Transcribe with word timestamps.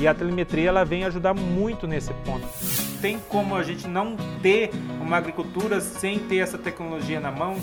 E 0.00 0.06
a 0.06 0.14
telemetria 0.14 0.68
ela 0.68 0.84
vem 0.84 1.04
ajudar 1.04 1.34
muito 1.34 1.86
nesse 1.86 2.12
ponto. 2.24 2.46
Tem 3.00 3.18
como 3.28 3.56
a 3.56 3.64
gente 3.64 3.88
não 3.88 4.16
ter 4.40 4.70
uma 5.00 5.16
agricultura 5.16 5.80
sem 5.80 6.20
ter 6.20 6.38
essa 6.38 6.56
tecnologia 6.56 7.18
na 7.18 7.32
mão? 7.32 7.56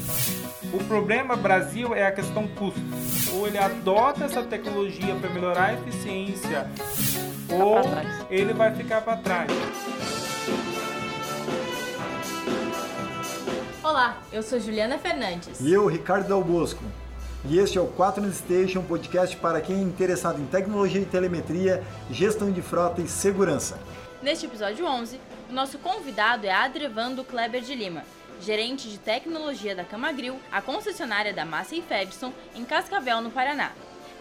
O 0.73 0.83
problema 0.83 1.37
Brasil 1.37 1.95
é 1.95 2.05
a 2.05 2.11
questão 2.11 2.45
custo. 2.47 2.81
Ou 3.33 3.47
ele 3.47 3.57
adota 3.57 4.25
essa 4.25 4.43
tecnologia 4.43 5.15
para 5.15 5.29
melhorar 5.29 5.65
a 5.67 5.73
eficiência, 5.73 6.69
Fica 6.75 7.63
ou 7.63 7.81
ele 8.29 8.53
vai 8.53 8.75
ficar 8.75 9.01
para 9.01 9.17
trás. 9.17 9.51
Olá, 13.81 14.17
eu 14.33 14.43
sou 14.43 14.59
Juliana 14.59 14.97
Fernandes. 14.97 15.61
E 15.61 15.71
eu, 15.71 15.85
Ricardo 15.87 16.27
Del 16.27 16.43
Bosco. 16.43 16.83
E 17.47 17.59
este 17.59 17.77
é 17.77 17.81
o 17.81 17.85
4 17.85 18.31
Station, 18.33 18.81
podcast 18.81 19.37
para 19.37 19.61
quem 19.61 19.75
é 19.75 19.81
interessado 19.81 20.41
em 20.41 20.47
tecnologia 20.47 21.01
e 21.01 21.05
telemetria, 21.05 21.83
gestão 22.09 22.51
de 22.51 22.59
frota 22.59 23.03
e 23.03 23.07
segurança. 23.07 23.79
Neste 24.19 24.47
episódio 24.47 24.83
11, 24.83 25.19
o 25.51 25.53
nosso 25.53 25.77
convidado 25.77 26.47
é 26.47 26.51
Adrevando 26.51 27.23
Kleber 27.23 27.61
de 27.61 27.75
Lima, 27.75 28.03
gerente 28.41 28.89
de 28.89 28.97
tecnologia 28.97 29.75
da 29.75 29.83
Camagril, 29.83 30.39
a 30.51 30.59
concessionária 30.59 31.33
da 31.33 31.45
Massa 31.45 31.75
e 31.75 31.83
Febson, 31.83 32.33
em 32.55 32.65
Cascavel, 32.65 33.21
no 33.21 33.29
Paraná. 33.29 33.73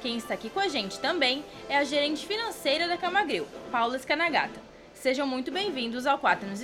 Quem 0.03 0.19
está 0.19 0.35
aqui 0.35 0.51
com 0.51 0.61
a 0.61 0.69
gente 0.69 0.99
também 1.01 1.43
é 1.67 1.79
a 1.79 1.85
gerente 1.85 2.27
financeira 2.27 2.87
da 2.87 2.99
Camagril, 2.99 3.47
Paula 3.73 3.99
Scanagata. 3.99 4.61
Sejam 4.93 5.27
muito 5.27 5.51
bem-vindos 5.51 6.07
ao 6.07 6.19
4 6.19 6.47
News 6.47 6.61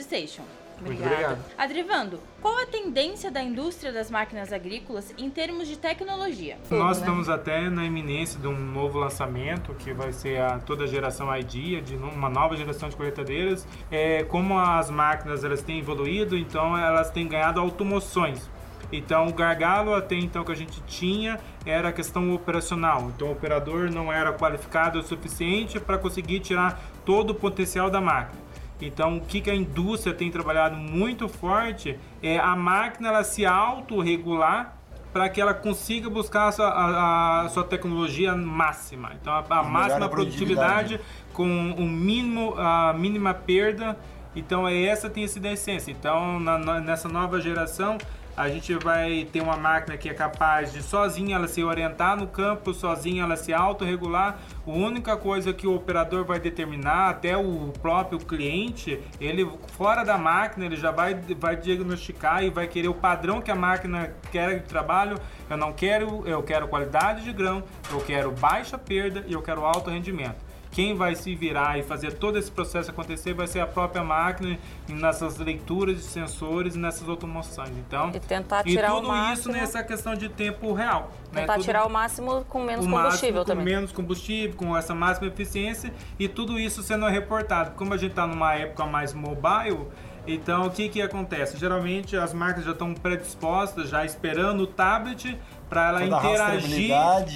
Muito 0.81 1.03
obrigado. 1.03 1.39
Adrivando, 1.59 2.21
qual 2.41 2.59
a 2.59 2.67
tendência 2.67 3.31
da 3.31 3.43
indústria 3.43 3.93
das 3.93 4.11
máquinas 4.11 4.53
agrícolas 4.53 5.15
em 5.19 5.29
termos 5.29 5.69
de 5.69 5.77
tecnologia? 5.77 6.57
Nós 6.71 6.99
estamos 6.99 7.29
até 7.29 7.69
na 7.69 7.85
iminência 7.85 8.41
de 8.41 8.47
um 8.47 8.57
novo 8.57 8.99
lançamento, 8.99 9.75
que 9.75 9.93
vai 9.93 10.13
ser 10.13 10.41
a 10.41 10.59
toda 10.59 10.85
a 10.85 10.87
geração 10.87 11.35
ID, 11.37 11.83
de 11.83 11.97
uma 11.97 12.31
nova 12.31 12.57
geração 12.57 12.89
de 12.89 12.97
colheitadeiras. 12.97 13.67
É, 13.91 14.25
como 14.25 14.59
as 14.59 14.91
máquinas 14.91 15.45
elas 15.45 15.63
têm 15.63 15.79
evoluído, 15.79 16.37
então 16.37 16.77
elas 16.77 17.11
têm 17.11 17.29
ganhado 17.29 17.61
automoções. 17.61 18.49
Então 18.93 19.29
o 19.29 19.33
gargalo 19.33 19.95
até 19.95 20.17
então 20.17 20.45
que 20.45 20.51
a 20.51 20.57
gente 20.57 20.81
tinha 20.83 21.39
era 21.65 21.91
a 21.91 21.93
questão 21.93 22.35
operacional. 22.35 23.11
Então 23.15 23.29
o 23.29 23.33
operador 23.33 23.91
não 23.91 24.13
era 24.13 24.33
qualificado 24.33 24.99
o 24.99 25.03
suficiente 25.03 25.79
para 25.79 25.99
conseguir 25.99 26.41
tirar 26.41 26.81
todo 27.05 27.31
o 27.31 27.35
potencial 27.35 27.91
da 27.91 28.01
máquina. 28.01 28.50
Então, 28.87 29.17
o 29.19 29.21
que, 29.21 29.41
que 29.41 29.51
a 29.51 29.55
indústria 29.55 30.15
tem 30.15 30.31
trabalhado 30.31 30.77
muito 30.77 31.29
forte 31.29 31.99
é 32.23 32.39
a 32.39 32.55
máquina 32.57 33.09
ela 33.09 33.25
se 33.25 33.45
autorregular 33.47 34.77
para 35.13 35.29
que 35.29 35.41
ela 35.41 35.53
consiga 35.53 36.09
buscar 36.09 36.49
a 36.49 36.53
sua, 36.53 36.69
a- 36.69 37.41
a 37.43 37.49
sua 37.49 37.65
tecnologia 37.65 38.35
máxima. 38.37 39.13
Então, 39.21 39.33
a, 39.33 39.39
a 39.51 39.63
máxima 39.63 40.09
produtividade, 40.09 40.99
produtividade. 40.99 41.01
com 41.33 41.73
o 41.73 41.83
mínimo, 41.87 42.55
a 42.57 42.93
mínima 42.93 43.35
perda. 43.35 43.97
Então, 44.37 44.69
é 44.69 44.81
essa 44.85 45.11
tem 45.11 45.27
sido 45.27 45.47
a 45.47 45.53
essência. 45.53 45.91
Então, 45.91 46.39
na- 46.39 46.59
na- 46.59 46.81
nessa 46.81 47.09
nova 47.09 47.41
geração, 47.41 47.99
a 48.41 48.49
gente 48.49 48.75
vai 48.77 49.29
ter 49.31 49.43
uma 49.43 49.55
máquina 49.55 49.99
que 49.99 50.09
é 50.09 50.15
capaz 50.15 50.73
de 50.73 50.83
sozinha 50.83 51.37
ela 51.37 51.47
se 51.47 51.63
orientar 51.63 52.17
no 52.17 52.27
campo, 52.27 52.73
sozinha 52.73 53.23
ela 53.23 53.37
se 53.37 53.53
autorregular. 53.53 54.39
A 54.67 54.71
única 54.71 55.15
coisa 55.15 55.53
que 55.53 55.67
o 55.67 55.75
operador 55.75 56.25
vai 56.25 56.41
determinar, 56.41 57.11
até 57.11 57.37
o 57.37 57.71
próprio 57.83 58.19
cliente, 58.19 58.99
ele 59.21 59.47
fora 59.77 60.05
da 60.05 60.17
máquina, 60.17 60.65
ele 60.65 60.77
já 60.77 60.91
vai, 60.91 61.15
vai 61.15 61.55
diagnosticar 61.55 62.43
e 62.43 62.49
vai 62.49 62.67
querer 62.67 62.89
o 62.89 62.95
padrão 62.95 63.43
que 63.43 63.51
a 63.51 63.55
máquina 63.55 64.11
quer 64.33 64.61
de 64.61 64.65
trabalho. 64.65 65.19
Eu 65.51 65.59
não 65.59 65.75
quero, 65.75 66.27
eu 66.27 66.43
quero 66.43 66.67
qualidade 66.67 67.23
de 67.23 67.35
grão, 67.35 67.63
eu 67.91 68.01
quero 68.01 68.31
baixa 68.31 68.79
perda 68.79 69.23
e 69.27 69.35
eu 69.35 69.43
quero 69.43 69.67
alto 69.67 69.91
rendimento. 69.91 70.50
Quem 70.71 70.95
vai 70.95 71.17
se 71.17 71.35
virar 71.35 71.79
e 71.79 71.83
fazer 71.83 72.13
todo 72.13 72.39
esse 72.39 72.51
processo 72.51 72.91
acontecer 72.91 73.35
vai 73.35 73.47
ser 73.49 73.59
a 73.61 73.67
própria 73.67 74.05
máquina 74.05 74.57
e 74.89 74.93
nessas 74.93 75.37
leituras 75.39 75.97
de 75.97 76.03
sensores 76.03 76.77
e 76.77 76.79
nessas 76.79 77.09
automoções. 77.09 77.71
Então, 77.71 78.11
E 78.15 78.21
tentar 78.21 78.63
e 78.67 78.71
tirar 78.71 78.93
o 78.93 78.97
tudo 78.97 79.09
máximo- 79.09 79.33
isso 79.55 79.61
nessa 79.61 79.83
questão 79.83 80.15
de 80.15 80.29
tempo 80.29 80.73
real. 80.73 81.11
né? 81.33 81.41
Tentar 81.43 81.55
Tudo- 81.55 81.65
tirar 81.65 81.87
o 81.87 81.91
máximo 81.91 82.45
com 82.49 82.63
menos 82.63 82.87
o 82.87 82.91
combustível 82.91 83.45
também. 83.45 83.65
Com 83.65 83.71
menos 83.73 83.93
combustível, 83.93 84.57
com 84.57 84.77
essa 84.77 84.95
máxima 84.95 85.27
eficiência 85.29 85.93
e 86.19 86.27
tudo 86.29 86.59
isso 86.59 86.83
sendo 86.83 87.07
reportado. 87.07 87.73
Como 87.77 87.93
a 87.93 87.97
gente 87.97 88.11
está 88.11 88.27
numa 88.27 88.55
época 88.55 88.85
mais 88.87 89.13
mobile, 89.15 89.87
então 90.27 90.67
o 90.67 90.71
que, 90.71 90.89
que 90.89 91.01
acontece? 91.03 91.57
Geralmente 91.57 92.17
as 92.17 92.33
marcas 92.33 92.65
já 92.65 92.73
estão 92.73 92.95
predispostas, 92.95 93.89
já 93.89 94.05
esperando 94.05 94.63
o 94.63 94.67
tablet 94.67 95.37
para 95.71 95.89
ela 95.89 96.01
Toda 96.01 96.17
interagir. 96.17 96.91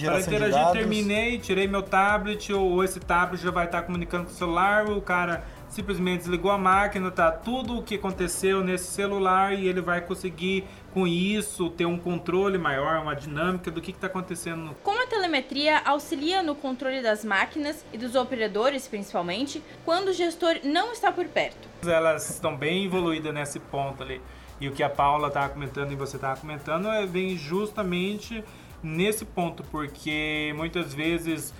Para 0.04 0.20
interagir, 0.20 0.72
terminei, 0.72 1.38
tirei 1.38 1.68
meu 1.68 1.82
tablet, 1.82 2.52
ou, 2.52 2.72
ou 2.72 2.84
esse 2.84 2.98
tablet 2.98 3.40
já 3.40 3.52
vai 3.52 3.66
estar 3.66 3.82
comunicando 3.82 4.24
com 4.24 4.32
o 4.32 4.34
celular, 4.34 4.90
o 4.90 5.00
cara 5.00 5.44
simplesmente 5.68 6.18
desligou 6.18 6.50
a 6.50 6.58
máquina, 6.58 7.10
tá 7.10 7.30
tudo 7.30 7.78
o 7.78 7.82
que 7.82 7.96
aconteceu 7.96 8.62
nesse 8.62 8.92
celular 8.92 9.52
e 9.52 9.66
ele 9.66 9.80
vai 9.80 10.00
conseguir 10.00 10.64
com 10.92 11.06
isso 11.06 11.68
ter 11.70 11.86
um 11.86 11.98
controle 11.98 12.58
maior, 12.58 13.02
uma 13.02 13.14
dinâmica 13.14 13.70
do 13.70 13.80
que 13.80 13.90
está 13.90 14.06
acontecendo 14.06 14.58
no 14.58 14.74
Como 14.76 15.02
a 15.02 15.06
telemetria 15.06 15.80
auxilia 15.84 16.42
no 16.42 16.54
controle 16.54 17.02
das 17.02 17.24
máquinas 17.24 17.84
e 17.92 17.98
dos 17.98 18.14
operadores, 18.14 18.86
principalmente, 18.86 19.62
quando 19.84 20.08
o 20.08 20.12
gestor 20.12 20.60
não 20.62 20.92
está 20.92 21.10
por 21.10 21.26
perto? 21.26 21.68
elas 21.84 22.30
estão 22.30 22.56
bem 22.56 22.86
evoluídas 22.86 23.34
nesse 23.34 23.58
ponto 23.58 24.02
ali. 24.02 24.20
E 24.60 24.68
o 24.68 24.72
que 24.72 24.82
a 24.82 24.90
Paula 24.90 25.28
estava 25.28 25.48
comentando 25.48 25.92
e 25.92 25.96
você 25.96 26.16
estava 26.16 26.38
comentando 26.40 26.88
é, 26.88 27.06
vem 27.06 27.36
justamente 27.36 28.44
nesse 28.82 29.24
ponto, 29.24 29.64
porque 29.64 30.52
muitas 30.56 30.92
vezes 30.92 31.54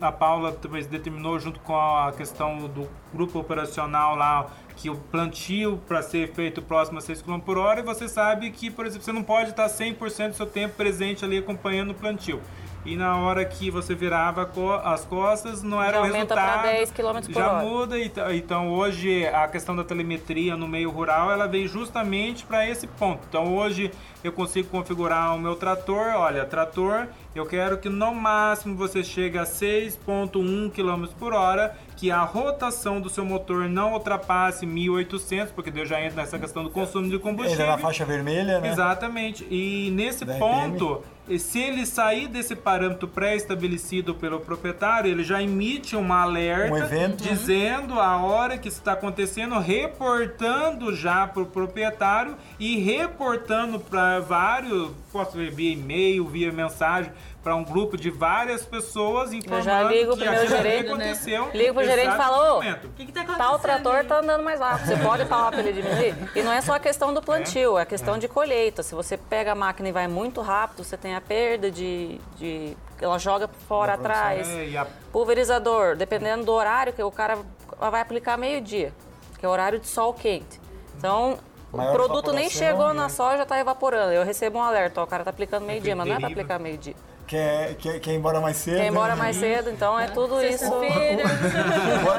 a 0.00 0.12
Paula 0.12 0.52
talvez 0.52 0.86
determinou 0.86 1.38
junto 1.38 1.60
com 1.60 1.74
a 1.76 2.12
questão 2.12 2.68
do 2.68 2.88
grupo 3.12 3.38
operacional 3.38 4.16
lá 4.16 4.50
que 4.76 4.90
o 4.90 4.96
plantio 4.96 5.80
para 5.86 6.02
ser 6.02 6.32
feito 6.32 6.60
próximo 6.62 6.98
a 6.98 7.00
6 7.00 7.22
km 7.22 7.38
por 7.38 7.58
hora 7.58 7.80
e 7.80 7.82
você 7.82 8.08
sabe 8.08 8.50
que, 8.50 8.70
por 8.70 8.86
exemplo, 8.86 9.04
você 9.04 9.12
não 9.12 9.22
pode 9.22 9.50
estar 9.50 9.66
100% 9.66 10.28
do 10.28 10.34
seu 10.34 10.46
tempo 10.46 10.74
presente 10.74 11.24
ali 11.24 11.38
acompanhando 11.38 11.90
o 11.90 11.94
plantio. 11.94 12.40
E 12.84 12.96
na 12.96 13.18
hora 13.18 13.44
que 13.44 13.70
você 13.70 13.94
virava 13.94 14.46
co- 14.46 14.72
as 14.82 15.04
costas, 15.04 15.62
não 15.62 15.82
era 15.82 15.92
Já 15.92 15.98
o 16.00 16.04
aumenta 16.06 16.34
resultado. 16.34 16.60
pra 16.62 16.72
10 16.72 16.90
km 16.92 17.20
por 17.26 17.32
já 17.34 17.52
hora. 17.52 17.62
muda, 17.64 17.98
então, 18.00 18.32
então 18.32 18.68
hoje 18.70 19.26
a 19.26 19.46
questão 19.48 19.76
da 19.76 19.84
telemetria 19.84 20.56
no 20.56 20.66
meio 20.66 20.90
rural, 20.90 21.30
ela 21.30 21.46
vem 21.46 21.68
justamente 21.68 22.44
para 22.44 22.66
esse 22.66 22.86
ponto. 22.86 23.20
Então 23.28 23.54
hoje 23.54 23.90
eu 24.24 24.32
consigo 24.32 24.68
configurar 24.68 25.34
o 25.34 25.38
meu 25.38 25.56
trator, 25.56 26.14
olha, 26.16 26.44
trator, 26.46 27.06
eu 27.34 27.44
quero 27.44 27.76
que 27.76 27.90
no 27.90 28.14
máximo 28.14 28.74
você 28.74 29.04
chegue 29.04 29.36
a 29.36 29.44
6.1 29.44 30.70
km 30.70 31.06
por 31.18 31.34
hora, 31.34 31.76
que 32.00 32.10
a 32.10 32.22
rotação 32.22 32.98
do 32.98 33.10
seu 33.10 33.26
motor 33.26 33.68
não 33.68 33.92
ultrapasse 33.92 34.64
1800, 34.64 35.52
porque 35.52 35.70
eu 35.78 35.84
já 35.84 36.00
entro 36.00 36.16
nessa 36.16 36.38
questão 36.38 36.64
do 36.64 36.70
consumo 36.70 37.04
de 37.04 37.10
Ele 37.16 37.18
combustível. 37.18 37.66
é 37.66 37.68
na 37.68 37.76
faixa 37.76 38.06
vermelha, 38.06 38.58
né? 38.58 38.70
Exatamente. 38.70 39.46
E 39.50 39.90
nesse 39.92 40.24
Da 40.24 40.36
ponto, 40.36 41.02
se 41.38 41.60
ele 41.60 41.84
sair 41.84 42.26
desse 42.26 42.56
parâmetro 42.56 43.06
pré-estabelecido 43.06 44.14
pelo 44.14 44.40
proprietário, 44.40 45.10
ele 45.10 45.22
já 45.22 45.42
emite 45.42 45.94
uma 45.94 46.22
alerta 46.22 46.72
Um 46.72 46.78
evento. 46.78 47.22
dizendo 47.22 48.00
a 48.00 48.16
hora 48.16 48.56
que 48.56 48.68
isso 48.68 48.78
está 48.78 48.92
acontecendo, 48.92 49.58
reportando 49.58 50.96
já 50.96 51.26
para 51.26 51.42
o 51.42 51.46
proprietário 51.46 52.34
e 52.58 52.78
reportando 52.78 53.78
para 53.78 54.20
vários, 54.20 54.90
posso 55.12 55.36
ver 55.36 55.50
via 55.50 55.72
e-mail, 55.74 56.26
via 56.26 56.50
mensagem, 56.50 57.12
para 57.42 57.56
um 57.56 57.64
grupo 57.64 57.96
de 57.96 58.10
várias 58.10 58.66
pessoas 58.66 59.32
informando 59.32 59.64
já 59.64 59.82
ligo 59.84 60.14
que 60.14 60.24
aquilo 60.28 60.62
né? 60.62 60.78
aconteceu. 60.80 61.48
Ligo 61.54 61.74
pro 61.74 61.86
gerente 61.90 62.06
e 62.06 62.14
exato 62.14 62.22
falo, 62.22 62.42
"Ô, 62.42 62.54
momento. 62.54 62.86
O 62.86 62.90
que 62.90 63.02
está 63.02 63.24
Tal 63.36 63.58
trator 63.58 64.04
tá 64.04 64.18
andando 64.18 64.42
mais 64.42 64.60
rápido. 64.60 64.86
Você 64.86 64.96
pode 64.96 65.24
falar 65.26 65.50
para 65.50 65.60
ele 65.60 65.72
diminuir? 65.72 66.14
E 66.34 66.42
não 66.42 66.52
é 66.52 66.60
só 66.60 66.74
a 66.74 66.78
questão 66.78 67.12
do 67.12 67.20
plantio, 67.20 67.78
é 67.78 67.82
a 67.82 67.86
questão 67.86 68.18
de 68.18 68.28
colheita. 68.28 68.82
Se 68.82 68.94
você 68.94 69.16
pega 69.16 69.52
a 69.52 69.54
máquina 69.54 69.88
e 69.88 69.92
vai 69.92 70.06
muito 70.08 70.40
rápido, 70.40 70.84
você 70.84 70.96
tem 70.96 71.14
a 71.14 71.20
perda 71.20 71.70
de. 71.70 72.20
de 72.36 72.76
ela 73.00 73.18
joga 73.18 73.48
fora 73.66 73.94
atrás. 73.94 74.48
É, 74.48 74.76
a 74.76 74.86
Pulverizador, 75.10 75.96
dependendo 75.96 76.44
do 76.44 76.52
horário 76.52 76.92
que 76.92 77.02
o 77.02 77.10
cara 77.10 77.38
vai 77.78 78.00
aplicar 78.00 78.36
meio-dia, 78.36 78.92
que 79.38 79.46
é 79.46 79.48
o 79.48 79.52
horário 79.52 79.78
de 79.78 79.86
sol 79.88 80.12
quente. 80.12 80.60
Então, 80.96 81.38
Maior 81.72 81.90
o 81.90 81.94
produto 81.94 82.32
nem 82.32 82.50
chegou 82.50 82.88
né? 82.88 82.94
na 82.94 83.08
soja, 83.08 83.38
já 83.38 83.42
está 83.44 83.58
evaporando. 83.58 84.12
Eu 84.12 84.24
recebo 84.24 84.58
um 84.58 84.62
alerta, 84.62 85.00
ó, 85.00 85.04
o 85.04 85.06
cara 85.06 85.24
tá 85.24 85.30
aplicando 85.30 85.64
meio-dia, 85.64 85.94
mas 85.94 86.06
não 86.06 86.16
é 86.16 86.18
para 86.18 86.28
aplicar 86.28 86.58
meio-dia. 86.58 86.94
Quer, 87.30 87.76
quer, 87.76 88.00
quer 88.00 88.10
ir 88.10 88.16
embora 88.16 88.40
mais 88.40 88.56
cedo? 88.56 88.78
Quer 88.78 88.86
ir 88.86 88.88
embora 88.88 89.14
né? 89.14 89.18
mais 89.22 89.36
cedo, 89.36 89.70
então 89.70 89.96
é 89.96 90.08
tudo 90.08 90.44
isso. 90.44 90.64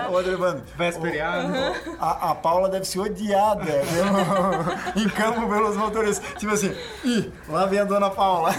O 0.10 0.18
Adrevando, 0.18 0.64
Vesperiado. 0.78 1.52
a, 2.00 2.32
a 2.32 2.36
Paula 2.36 2.70
deve 2.70 2.86
ser 2.86 3.00
odiada 3.00 3.66
pelo- 3.66 4.96
em 5.06 5.10
campo 5.10 5.50
pelos 5.50 5.76
motoristas. 5.76 6.26
Tipo 6.40 6.54
assim, 6.54 6.74
ih, 7.04 7.30
lá 7.50 7.66
vem 7.66 7.80
a 7.80 7.84
dona 7.84 8.10
Paula. 8.10 8.52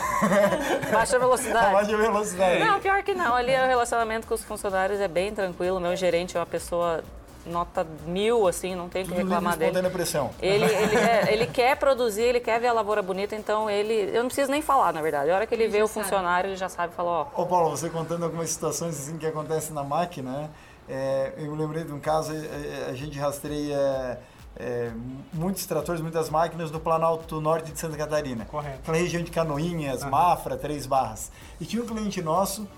Baixa 0.92 1.16
A 1.16 1.18
velocidade. 1.18 1.72
baixa 1.72 1.96
velocidade. 1.96 2.58
Não, 2.60 2.78
pior 2.80 3.02
que 3.02 3.14
não. 3.14 3.34
Ali 3.34 3.54
o 3.54 3.66
relacionamento 3.66 4.26
com 4.26 4.34
os 4.34 4.44
funcionários 4.44 5.00
é 5.00 5.08
bem 5.08 5.32
tranquilo. 5.32 5.80
Meu 5.80 5.96
gerente 5.96 6.36
é 6.36 6.40
uma 6.40 6.44
pessoa 6.44 7.02
nota 7.46 7.86
mil, 8.06 8.46
assim, 8.46 8.74
não 8.74 8.88
tem 8.88 9.02
o 9.04 9.06
que 9.08 9.14
reclamar 9.14 9.56
dele. 9.56 9.70
espontânea 9.70 9.90
pressão. 9.90 10.30
Ele, 10.40 10.64
ele, 10.72 10.96
é- 10.96 11.32
ele 11.32 11.46
quer 11.46 11.76
produzir, 11.76 12.22
ele 12.22 12.40
quer 12.40 12.60
ver 12.60 12.68
a 12.68 12.72
lavoura 12.72 13.02
bonita, 13.02 13.34
então 13.34 13.68
ele. 13.68 13.94
Eu 14.14 14.22
não 14.22 14.26
preciso 14.28 14.50
nem 14.50 14.62
falar, 14.62 14.92
na 14.92 15.02
verdade. 15.02 15.30
A 15.30 15.34
hora 15.34 15.46
que 15.46 15.54
ele, 15.54 15.64
Ele 15.64 15.72
vê 15.72 15.82
o 15.82 15.86
sabe. 15.88 16.04
funcionário, 16.04 16.48
ele 16.50 16.56
já 16.56 16.68
sabe 16.68 16.94
falar, 16.94 17.10
ó. 17.34 17.42
Ô 17.42 17.46
Paulo, 17.46 17.70
você 17.70 17.88
contando 17.90 18.24
algumas 18.24 18.50
situações 18.50 18.98
assim 18.98 19.16
que 19.18 19.26
acontecem 19.26 19.74
na 19.74 19.82
máquina, 19.84 20.30
né? 20.32 20.50
É, 20.88 21.32
eu 21.38 21.54
lembrei 21.54 21.84
de 21.84 21.92
um 21.92 22.00
caso, 22.00 22.32
é, 22.34 22.88
a 22.90 22.92
gente 22.94 23.16
rastreia 23.18 24.18
é, 24.56 24.90
muitos 25.32 25.64
tratores, 25.64 26.00
muitas 26.00 26.28
máquinas 26.28 26.70
no 26.70 26.80
Planalto 26.80 27.40
Norte 27.40 27.72
de 27.72 27.78
Santa 27.78 27.96
Catarina. 27.96 28.44
Correto. 28.44 28.78
Aquela 28.82 28.96
região 28.98 29.22
de 29.22 29.30
Canoinhas, 29.30 30.04
Mafra, 30.04 30.56
Três 30.56 30.84
Barras. 30.86 31.30
E 31.60 31.64
tinha 31.64 31.82
um 31.82 31.86
cliente 31.86 32.20
nosso 32.20 32.68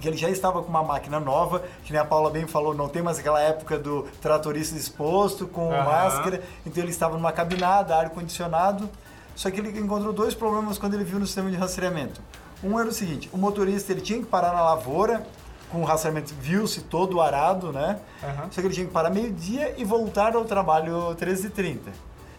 que 0.00 0.08
ele 0.08 0.16
já 0.16 0.28
estava 0.28 0.62
com 0.62 0.68
uma 0.68 0.82
máquina 0.82 1.20
nova, 1.20 1.62
que 1.84 1.92
nem 1.92 2.00
a 2.00 2.04
Paula 2.04 2.30
bem 2.30 2.46
falou, 2.46 2.74
não 2.74 2.88
tem 2.88 3.02
mais 3.02 3.18
aquela 3.18 3.40
época 3.40 3.78
do 3.78 4.02
tratorista 4.20 4.76
exposto 4.76 5.46
com 5.46 5.72
Aham. 5.72 5.84
máscara, 5.84 6.42
então 6.66 6.82
ele 6.82 6.90
estava 6.90 7.16
numa 7.16 7.32
cabinada, 7.32 7.96
ar-condicionado, 7.96 8.88
só 9.34 9.50
que 9.50 9.60
ele 9.60 9.78
encontrou 9.78 10.12
dois 10.12 10.34
problemas 10.34 10.78
quando 10.78 10.94
ele 10.94 11.04
viu 11.04 11.18
no 11.18 11.26
sistema 11.26 11.50
de 11.50 11.56
rastreamento. 11.56 12.20
Um 12.62 12.78
era 12.78 12.88
o 12.88 12.92
seguinte, 12.92 13.28
o 13.32 13.36
motorista 13.38 13.92
ele 13.92 14.00
tinha 14.00 14.18
que 14.18 14.26
parar 14.26 14.52
na 14.52 14.62
lavoura, 14.62 15.26
com 15.70 15.80
o 15.80 15.84
rastreamento 15.84 16.32
viu-se 16.40 16.82
todo 16.82 17.20
arado, 17.20 17.72
né? 17.72 17.98
Aham. 18.22 18.48
Só 18.50 18.60
que 18.60 18.66
ele 18.68 18.74
tinha 18.74 18.86
que 18.86 18.92
parar 18.92 19.10
meio-dia 19.10 19.74
e 19.76 19.84
voltar 19.84 20.34
ao 20.36 20.44
trabalho 20.44 21.14
13h30. 21.16 21.78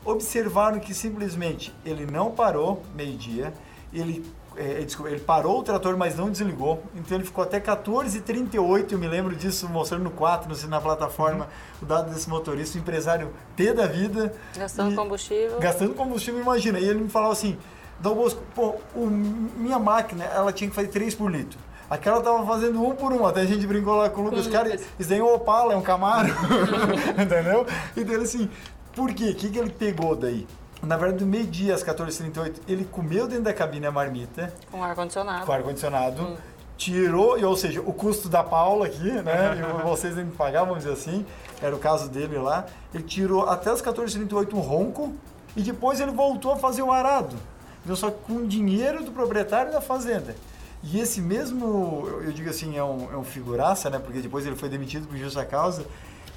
Observaram 0.06 0.80
que 0.80 0.94
simplesmente 0.94 1.74
ele 1.86 2.06
não 2.06 2.32
parou 2.32 2.84
meio-dia, 2.96 3.54
ele, 3.94 4.26
ele 4.58 5.20
parou 5.20 5.60
o 5.60 5.64
trator, 5.64 5.98
mas 5.98 6.16
não 6.16 6.30
desligou. 6.30 6.82
Então 6.96 7.18
ele 7.18 7.26
ficou 7.26 7.44
até 7.44 7.60
14h38, 7.60 8.92
eu 8.92 8.98
me 9.00 9.08
lembro 9.08 9.36
disso, 9.36 9.68
mostrando 9.70 10.04
no 10.04 10.12
4, 10.12 10.50
no, 10.50 10.70
na 10.70 10.80
plataforma, 10.82 11.48
o 11.82 11.86
dado 11.86 12.14
desse 12.14 12.30
motorista, 12.30 12.78
o 12.78 12.82
empresário 12.82 13.32
P 13.56 13.74
da 13.74 13.86
vida. 13.88 14.34
Gastando 14.58 14.92
E- 14.94 14.96
combustível. 14.96 15.60
Gastando 15.60 15.94
combustível, 15.94 16.42
imagina. 16.42 16.80
E 16.80 16.88
ele 16.88 17.02
me 17.02 17.10
falava 17.10 17.34
assim, 17.34 17.58
Dom 18.00 18.16
Bosco, 18.16 18.42
pô, 18.54 18.76
o- 18.96 19.06
minha 19.08 19.80
máquina, 19.80 20.24
ela 20.26 20.52
tinha 20.52 20.70
que 20.70 20.76
fazer 20.76 20.88
3 20.90 21.14
por 21.16 21.32
litro. 21.32 21.58
Aquela 21.90 22.20
tava 22.22 22.44
fazendo 22.46 22.84
um 22.84 22.96
por 22.96 23.14
um, 23.14 23.26
até 23.28 23.42
a 23.42 23.46
gente 23.46 23.66
brincou 23.68 23.96
lá 23.96 24.10
com 24.10 24.22
o 24.22 24.24
Lucas, 24.26 24.48
cara, 24.48 24.74
isso 24.74 25.08
daí 25.10 25.20
é 25.20 25.24
um 25.24 25.34
Opala, 25.36 25.74
é 25.74 25.78
um 25.78 25.82
Camaro, 25.84 26.30
entendeu? 27.22 27.66
Então 27.96 28.14
ele 28.16 28.24
assim, 28.24 28.50
por 28.96 29.14
quê? 29.14 29.30
O 29.30 29.36
que, 29.36 29.50
que 29.52 29.60
ele 29.60 29.70
pegou 29.70 30.16
daí? 30.16 30.48
Na 30.86 30.98
verdade, 30.98 31.24
do 31.24 31.26
meio-dia 31.26 31.74
às 31.74 31.84
14h38, 31.84 32.54
ele 32.68 32.86
comeu 32.86 33.28
dentro 33.28 33.44
da 33.46 33.54
cabine 33.54 33.86
a 33.88 33.92
marmita, 33.92 34.54
Com 34.72 34.84
ar-condicionado. 34.84 35.46
com 35.46 35.52
ar-condicionado, 35.52 36.38
tirou, 36.78 37.38
e, 37.40 37.46
ou 37.46 37.56
seja, 37.56 37.82
o 37.82 37.94
custo 37.94 38.30
da 38.30 38.44
Paula 38.44 38.86
aqui, 38.88 39.12
né? 39.12 39.56
E 39.80 39.84
vocês 39.84 40.16
nem 40.16 40.28
pagavam, 40.28 40.70
vamos 40.76 40.84
dizer 40.84 40.94
assim, 40.96 41.26
era 41.62 41.76
o 41.76 41.80
caso 41.80 42.10
dele 42.10 42.38
lá. 42.38 42.66
Ele 42.94 43.04
tirou 43.04 43.50
até 43.50 43.72
as 43.72 43.82
14h38 43.82 44.54
um 44.54 44.60
ronco 44.60 45.14
e 45.56 45.62
depois 45.62 46.00
ele 46.00 46.12
voltou 46.12 46.52
a 46.52 46.58
fazer 46.58 46.82
o 46.82 46.92
arado. 46.92 47.36
Então, 47.84 47.96
só 47.96 48.12
com 48.12 48.46
dinheiro 48.48 49.04
do 49.04 49.12
proprietário 49.12 49.72
da 49.72 49.80
fazenda. 49.82 50.36
E 50.84 51.00
esse 51.00 51.22
mesmo, 51.22 52.04
eu- 52.08 52.24
eu 52.26 52.32
digo 52.32 52.50
assim, 52.50 52.78
é 52.78 52.84
um, 52.84 53.12
é 53.14 53.18
um 53.18 53.24
figuraça, 53.24 53.90
né? 53.90 53.98
Porque 54.00 54.20
depois 54.20 54.46
ele 54.46 54.56
foi 54.56 54.70
demitido 54.70 55.08
por 55.08 55.18
justa 55.18 55.44
causa. 55.46 55.86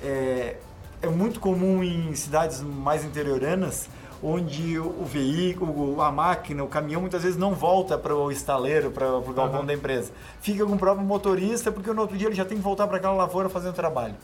É, 0.03 0.57
é 1.03 1.09
muito 1.09 1.41
comum 1.41 1.83
em 1.83 2.15
cidades 2.15 2.61
mais 2.61 3.05
interioranas, 3.05 3.89
onde 4.23 4.79
o, 4.79 5.05
veículo, 5.05 6.01
a 6.01 6.11
máquina, 6.11 6.65
o 6.65 6.69
caminhão 6.69 7.01
muitas 7.01 7.23
vezes 7.23 7.39
não 7.39 7.55
volta 7.55 7.97
para 7.97 8.15
o 8.15 8.31
estaleiro, 8.31 8.91
para 8.91 9.13
o 9.13 9.33
galpão 9.33 9.59
Aham. 9.59 9.67
da 9.67 9.75
empresa. 9.75 10.13
Fica 10.41 10.65
com 10.67 10.73
o 10.73 10.79
próprio 10.79 11.07
motorista, 11.07 11.71
porque 11.71 11.93
no 11.93 12.01
outro 12.01 12.17
dia 12.17 12.27
ele 12.27 12.35
já 12.35 12.45
tem 12.45 12.59
que 12.59 12.65
voltar 12.65 12.87
para 12.87 12.97
aquela 12.97 13.15
lavoura 13.15 13.49
fazer 13.49 13.69
o 13.69 13.73
trabalho. 13.73 14.15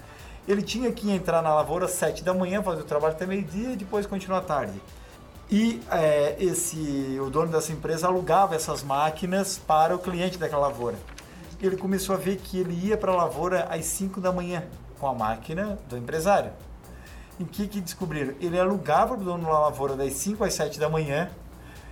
Ele 0.47 0.63
tinha 0.63 0.91
que 0.93 1.11
entrar 1.11 1.43
na 1.43 1.55
lavoura 1.55 1.87
às 1.87 1.93
7 1.93 2.23
da 2.23 2.35
manhã, 2.35 2.63
fazer 2.63 2.83
o 2.83 2.85
trabalho 2.85 3.15
até 3.15 3.27
meio-dia 3.27 3.73
e 3.73 3.77
depois 3.77 4.05
continuar 4.05 4.39
à 4.39 4.43
tarde. 4.43 4.81
E 5.51 5.81
é, 5.91 6.37
esse, 6.39 7.19
o 7.21 7.31
dono 7.31 7.53
dessa 7.53 7.73
empresa 7.73 8.07
alugava 8.07 8.55
essas 8.55 8.83
máquinas 8.83 9.59
para 9.59 9.95
o 9.95 9.99
cliente 9.99 10.39
daquela 10.39 10.69
lavoura. 10.69 10.97
Ele 11.63 11.77
começou 11.77 12.15
a 12.15 12.19
ver 12.19 12.37
que 12.37 12.59
ele 12.59 12.75
ia 12.87 12.97
para 12.97 13.13
a 13.13 13.17
lavoura 13.17 13.65
às 13.71 13.85
5 13.87 14.21
da 14.21 14.33
manhã 14.33 14.65
com 14.99 15.07
a 15.07 15.15
máquina 15.15 15.79
do 15.89 15.97
empresário. 15.97 16.51
O 17.39 17.45
que, 17.45 17.67
que 17.67 17.81
descobriram? 17.81 18.35
Ele 18.41 18.59
alugava 18.59 19.15
o 19.15 19.17
dono 19.17 19.45
da 19.45 19.59
lavoura 19.59 19.97
das 19.97 20.13
5 20.15 20.45
às 20.45 20.55
7 20.55 20.79
da 20.79 20.89
manhã 20.89 21.31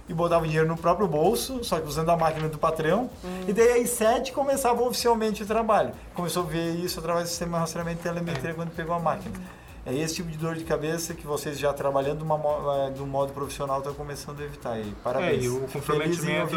e 0.09 0.15
botava 0.15 0.45
o 0.45 0.47
dinheiro 0.47 0.69
no 0.69 0.77
próprio 0.77 1.07
bolso, 1.09 1.63
só 1.65 1.81
que 1.81 1.87
usando 1.87 2.11
a 2.11 2.17
máquina 2.17 2.49
do 2.49 2.59
patrão. 2.59 3.11
E 3.47 3.53
daí 3.53 3.83
às 3.83 3.91
7 3.91 4.33
começava 4.33 4.83
oficialmente 4.83 5.43
o 5.43 5.47
trabalho. 5.47 5.93
Começou 6.15 6.45
a 6.45 6.47
ver 6.47 6.77
isso 6.77 7.01
através 7.01 7.25
do 7.25 7.31
sistema 7.31 7.59
de 7.59 7.61
rastreamento 7.61 8.01
e 8.01 8.03
telemetria 8.03 8.55
quando 8.55 8.71
pegou 8.71 8.95
a 8.95 9.01
máquina. 9.01 9.35
É 9.85 9.93
esse 9.95 10.15
tipo 10.15 10.31
de 10.31 10.39
dor 10.39 10.55
de 10.55 10.63
cabeça 10.63 11.13
que 11.13 11.27
vocês 11.27 11.59
já 11.59 11.73
trabalhando 11.73 12.19
de, 12.19 12.25
uma, 12.25 12.39
eh, 12.87 12.91
de 12.91 13.03
um 13.03 13.07
modo 13.07 13.33
profissional 13.33 13.79
estão 13.79 13.93
começando 13.93 14.41
a 14.41 14.45
evitar. 14.45 14.79
E 14.79 14.93
parabéns. 15.03 15.43
É, 15.43 15.47
e 15.47 15.49
o 15.49 15.61
comprometimento. 15.63 16.57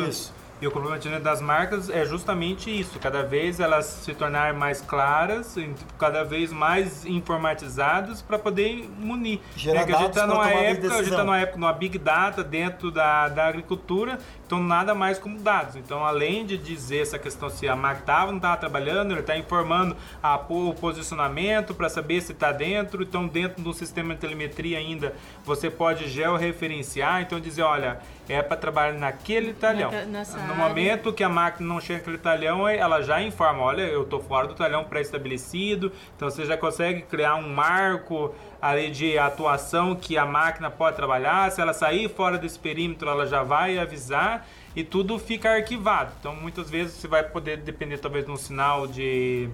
E 0.62 0.68
o 0.68 0.72
comprometimento 0.72 1.24
das 1.24 1.42
marcas 1.42 1.90
é 1.90 2.06
justamente 2.06 2.70
isso, 2.70 2.98
cada 3.00 3.24
vez 3.24 3.60
elas 3.60 3.86
se 3.86 4.14
tornar 4.14 4.54
mais 4.54 4.82
claras, 4.82 5.56
cada 6.00 6.24
vez 6.24 6.52
mais 6.52 7.06
informatizadas 7.06 8.22
para 8.22 8.40
poder 8.40 8.90
munir. 8.98 9.40
Gerar 9.56 9.82
É 9.82 9.86
que 9.86 9.94
a 9.94 9.98
gente 9.98 10.10
está 10.10 10.26
numa 10.26 10.50
época, 10.50 10.94
a 10.94 11.04
gente 11.04 11.16
tá 11.16 11.24
numa 11.24 11.40
época 11.40 11.60
numa 11.60 11.74
big 11.74 11.98
data 11.98 12.44
dentro 12.44 12.90
da, 12.90 13.28
da 13.28 13.48
agricultura, 13.48 14.18
então 14.46 14.62
nada 14.62 14.96
mais 14.96 15.20
como 15.20 15.40
dados. 15.40 15.76
Então, 15.76 16.06
além 16.06 16.46
de 16.46 16.58
dizer 16.58 17.00
essa 17.00 17.20
questão 17.20 17.50
se 17.50 17.68
a 17.68 17.76
marca 17.76 18.02
estava 18.02 18.26
ou 18.28 18.32
não 18.32 18.38
estava 18.38 18.58
trabalhando, 18.58 19.12
ele 19.12 19.20
está 19.20 19.38
informando 19.38 19.96
a, 20.22 20.36
o 20.36 20.74
posicionamento 20.74 21.74
para 21.74 21.90
saber 21.90 22.22
se 22.22 22.32
está 22.32 22.52
dentro. 22.52 23.04
Então, 23.04 23.28
dentro 23.28 23.62
do 23.62 23.74
sistema 23.74 24.14
de 24.14 24.22
telemetria 24.22 24.78
ainda, 24.78 25.14
você 25.44 25.70
pode 25.70 26.08
georreferenciar, 26.08 27.22
então 27.22 27.40
dizer, 27.40 27.64
olha, 27.64 28.00
é 28.34 28.42
para 28.42 28.58
trabalhar 28.58 28.94
naquele 28.94 29.54
talhão. 29.54 29.92
Nessa 30.08 30.38
no 30.38 30.44
área. 30.44 30.56
momento 30.56 31.14
que 31.14 31.24
a 31.24 31.30
máquina 31.30 31.68
não 31.68 31.80
chega 31.80 32.00
naquele 32.00 32.18
talhão, 32.18 32.68
ela 32.68 33.02
já 33.02 33.22
informa, 33.22 33.62
olha, 33.62 33.84
eu 33.84 34.04
estou 34.04 34.20
fora 34.20 34.48
do 34.48 34.54
talhão 34.54 34.84
pré-estabelecido, 34.84 35.92
então 36.16 36.30
você 36.30 36.46
já 36.46 36.58
consegue 36.58 37.02
criar 37.04 37.36
um 37.36 37.50
marco 37.50 38.34
ali 38.62 38.90
de 38.90 39.18
atuação 39.18 39.96
que 39.96 40.18
a 40.18 40.26
máquina 40.26 40.72
pode 40.72 40.96
trabalhar. 40.96 41.52
Se 41.52 41.62
ela 41.62 41.74
sair 41.74 42.10
fora 42.10 42.38
desse 42.38 42.58
perímetro, 42.58 43.10
ela 43.10 43.28
já 43.28 43.44
vai 43.44 43.78
avisar 43.78 44.48
e 44.76 44.84
tudo 44.84 45.20
fica 45.20 45.52
arquivado. 45.52 46.12
Então, 46.20 46.36
muitas 46.36 46.70
vezes 46.70 46.94
você 46.96 47.08
vai 47.08 47.24
poder 47.24 47.58
depender 47.58 47.98
talvez 47.98 48.26
de 48.26 48.32
um 48.32 48.38
sinal 48.38 48.88
de, 48.88 49.50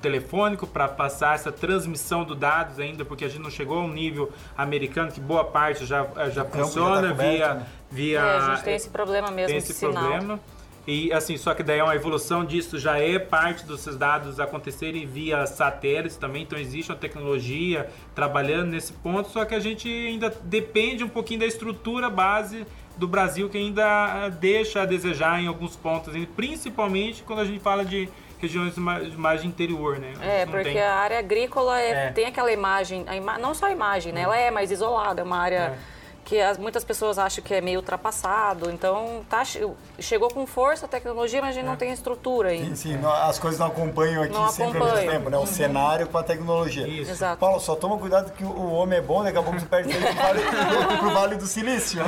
telefônico 0.00 0.66
para 0.66 0.88
passar 0.88 1.34
essa 1.34 1.52
transmissão 1.52 2.24
do 2.24 2.34
dados 2.34 2.78
ainda, 2.78 3.04
porque 3.04 3.24
a 3.24 3.28
gente 3.28 3.42
não 3.42 3.50
chegou 3.50 3.78
a 3.78 3.82
um 3.82 3.92
nível 3.92 4.30
americano 4.56 5.10
que 5.10 5.20
boa 5.20 5.44
parte 5.44 5.84
já, 5.84 6.06
já 6.16 6.30
já 6.30 6.44
funciona 6.44 7.08
tá 7.08 7.08
coberto, 7.08 7.36
via, 7.36 7.54
né? 7.54 7.66
Via 7.92 8.18
É, 8.20 8.36
a 8.38 8.54
gente 8.54 8.64
tem 8.64 8.74
esse 8.74 8.88
problema 8.88 9.30
mesmo 9.30 9.48
tem 9.48 9.58
de 9.58 9.62
esse 9.64 9.74
sinal. 9.74 10.02
problema. 10.02 10.40
E 10.84 11.12
assim, 11.12 11.36
só 11.36 11.54
que 11.54 11.62
daí 11.62 11.78
é 11.78 11.84
uma 11.84 11.94
evolução 11.94 12.44
disso, 12.44 12.76
já 12.76 12.98
é 12.98 13.16
parte 13.16 13.64
dos 13.64 13.84
dados 13.96 14.40
acontecerem 14.40 15.06
via 15.06 15.46
satélites 15.46 16.16
também, 16.16 16.42
então 16.42 16.58
existe 16.58 16.90
uma 16.90 16.98
tecnologia 16.98 17.88
trabalhando 18.16 18.70
nesse 18.72 18.92
ponto, 18.94 19.28
só 19.28 19.44
que 19.44 19.54
a 19.54 19.60
gente 19.60 19.86
ainda 19.88 20.34
depende 20.42 21.04
um 21.04 21.08
pouquinho 21.08 21.38
da 21.40 21.46
estrutura 21.46 22.10
base 22.10 22.66
do 22.96 23.06
Brasil 23.06 23.48
que 23.48 23.56
ainda 23.58 23.84
ah, 23.86 24.28
deixa 24.28 24.82
a 24.82 24.84
desejar 24.84 25.40
em 25.40 25.46
alguns 25.46 25.76
pontos, 25.76 26.12
principalmente 26.34 27.22
quando 27.22 27.38
a 27.40 27.44
gente 27.44 27.60
fala 27.60 27.84
de 27.84 28.08
regiões 28.40 28.76
mais 28.76 29.14
mais 29.14 29.40
de 29.40 29.46
interior, 29.46 30.00
né? 30.00 30.14
É, 30.20 30.44
Não 30.44 30.50
porque 30.52 30.70
tem- 30.70 30.82
a 30.82 30.94
área 30.96 31.18
agrícola 31.20 31.80
é- 31.80 32.06
É. 32.08 32.10
tem 32.10 32.26
aquela 32.26 32.50
imagem, 32.50 33.04
ima- 33.16 33.38
não 33.38 33.54
só 33.54 33.66
a 33.66 33.70
imagem, 33.70 34.12
né? 34.12 34.22
Ela 34.22 34.36
é 34.36 34.50
mais 34.50 34.72
isolada, 34.72 35.20
é 35.20 35.24
uma 35.24 35.38
área 35.38 35.78
que 36.24 36.40
as, 36.40 36.56
muitas 36.56 36.84
pessoas 36.84 37.18
acham 37.18 37.42
que 37.42 37.52
é 37.52 37.60
meio 37.60 37.80
ultrapassado. 37.80 38.70
Então, 38.70 39.22
tá, 39.28 39.44
che- 39.44 39.66
chegou 39.98 40.30
com 40.30 40.46
força 40.46 40.86
a 40.86 40.88
tecnologia, 40.88 41.40
mas 41.40 41.50
a 41.50 41.52
gente 41.52 41.66
não 41.66 41.76
tem 41.76 41.92
estrutura 41.92 42.50
Sim, 42.50 42.54
ainda. 42.62 42.76
sim, 42.76 42.96
não- 42.96 43.12
as 43.12 43.38
coisas 43.38 43.58
não 43.58 43.66
acompanham 43.66 44.22
aqui 44.22 44.32
Não 44.32 44.48
sempre 44.48 44.64
ao 44.64 44.72
mesmo 44.72 44.86
acompanham. 44.86 45.12
tempo, 45.12 45.30
né? 45.30 45.38
O 45.38 45.46
cenário 45.46 46.06
com 46.06 46.18
a 46.18 46.22
tecnologia. 46.22 46.86
Isso. 46.86 47.10
Exato. 47.10 47.38
Paulo, 47.38 47.60
só 47.60 47.74
toma 47.74 47.98
cuidado 47.98 48.30
que 48.32 48.44
o 48.44 48.70
homem 48.72 48.98
é 48.98 49.02
bom, 49.02 49.22
daqui 49.24 49.36
a 49.38 49.42
pouco 49.42 49.58
você 49.58 49.66
perde 49.66 49.90
ele 49.90 50.04
pro 50.06 50.14
vale, 50.14 50.40
pro 50.98 51.10
vale 51.10 51.36
do 51.36 51.46
Silício. 51.46 52.02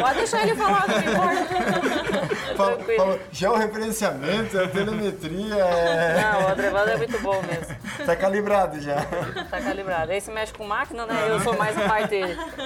Pode 0.00 0.14
deixar 0.18 0.42
ele 0.42 0.56
falar, 0.56 0.86
não 0.88 0.98
importa. 0.98 2.32
Paulo. 2.56 2.78
Paulo, 2.96 3.20
georreferenciamento, 3.32 4.58
a 4.58 4.68
telemetria, 4.68 5.54
é... 5.56 6.20
Não, 6.22 6.42
o 6.42 6.48
Adrevando 6.48 6.88
é 6.90 6.96
muito 6.96 7.18
bom 7.20 7.40
mesmo. 7.42 7.76
tá 8.04 8.14
calibrado 8.16 8.80
já. 8.80 8.96
Tá 9.50 9.60
calibrado. 9.60 10.12
Aí 10.12 10.20
se 10.20 10.30
mexe 10.30 10.52
com 10.52 10.64
máquina, 10.66 11.06
né? 11.06 11.28
Eu 11.30 11.40
sou 11.40 11.56
mais 11.56 11.76
a 11.78 11.88
parte 11.88 12.20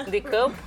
de 0.09 0.21
campo. 0.21 0.57